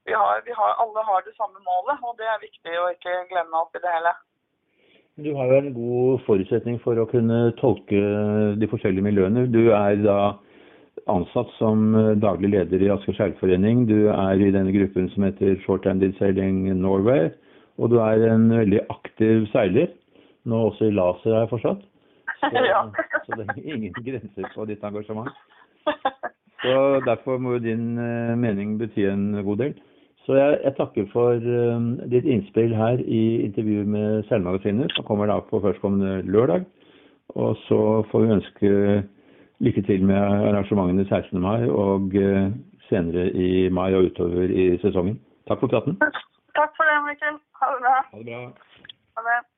Vi 0.06 0.14
har, 0.14 0.44
vi 0.46 0.54
har, 0.54 0.76
alle 0.84 1.02
har 1.08 1.26
det 1.26 1.34
samme 1.34 1.58
målet, 1.66 2.04
og 2.06 2.14
det 2.20 2.30
er 2.30 2.44
viktig 2.44 2.76
å 2.78 2.92
ikke 2.94 3.16
glemme 3.32 3.64
oppi 3.64 3.82
det 3.82 3.94
hele. 3.96 4.14
Du 5.26 5.32
har 5.34 5.50
jo 5.50 5.58
en 5.58 5.74
god 5.74 6.22
forutsetning 6.28 6.78
for 6.84 7.00
å 7.02 7.08
kunne 7.10 7.40
tolke 7.58 8.02
de 8.60 8.70
forskjellige 8.70 9.08
miljøene. 9.08 9.48
Du 9.50 9.72
er 9.74 9.98
da 10.04 10.36
ansatt 11.10 11.50
som 11.58 11.88
daglig 12.22 12.52
leder 12.54 12.86
i 12.86 12.92
Asker 12.94 13.18
seilforening. 13.18 13.88
Du 13.90 14.12
er 14.14 14.44
i 14.44 14.52
denne 14.54 14.76
gruppen 14.76 15.10
som 15.16 15.26
heter 15.26 15.58
Shorthanded 15.66 16.20
Sailing 16.20 16.68
Norway. 16.84 17.32
Og 17.78 17.92
du 17.92 17.98
er 18.00 18.24
en 18.32 18.50
veldig 18.52 18.82
aktiv 18.90 19.48
seiler, 19.52 19.92
nå 20.46 20.62
også 20.70 20.88
i 20.88 20.96
laser 20.96 21.34
har 21.34 21.46
jeg 21.46 21.54
forstått. 21.56 21.82
Så, 22.40 22.52
Ja. 22.72 22.86
så 23.26 23.40
det 23.40 23.48
er 23.50 23.74
ingen 23.74 23.94
grenser 24.06 24.52
på 24.56 24.66
ditt 24.70 24.84
engasjement. 24.84 25.32
Så 26.66 27.02
derfor 27.06 27.38
må 27.38 27.52
jo 27.54 27.60
din 27.62 27.98
eh, 28.02 28.32
mening 28.42 28.80
bety 28.80 29.04
en 29.06 29.44
god 29.46 29.60
del. 29.60 29.74
Så 30.26 30.34
jeg, 30.34 30.56
jeg 30.64 30.74
takker 30.80 31.06
for 31.12 31.38
eh, 31.38 31.84
ditt 32.10 32.26
innspill 32.26 32.74
her 32.74 33.04
i 33.06 33.46
intervjuet 33.46 33.86
med 33.86 34.24
Seilmagasinet, 34.30 34.96
som 34.96 35.06
kommer 35.06 35.30
da 35.30 35.36
på 35.46 35.60
førstkommende 35.62 36.24
lørdag. 36.26 36.66
Og 37.38 37.54
så 37.68 37.80
får 38.10 38.24
vi 38.24 38.34
ønske 38.38 38.72
lykke 39.60 39.82
til 39.86 40.04
med 40.06 40.18
arrangementene 40.18 41.06
16. 41.06 41.42
mai 41.42 41.70
og 41.70 42.16
uh, 42.16 42.52
senere 42.90 43.30
i 43.32 43.70
mai 43.70 43.94
og 43.96 44.10
utover 44.12 44.52
i 44.52 44.78
sesongen. 44.84 45.20
Takk 45.48 45.62
for 45.64 45.72
praten. 45.72 45.98
Takk 46.02 46.74
for 46.78 46.90
det, 46.90 46.98
Mikkel. 47.08 47.40
Ha 48.16 48.20
det 48.20 48.26
bra. 48.26 48.42
Ha 49.16 49.22
det. 49.22 49.55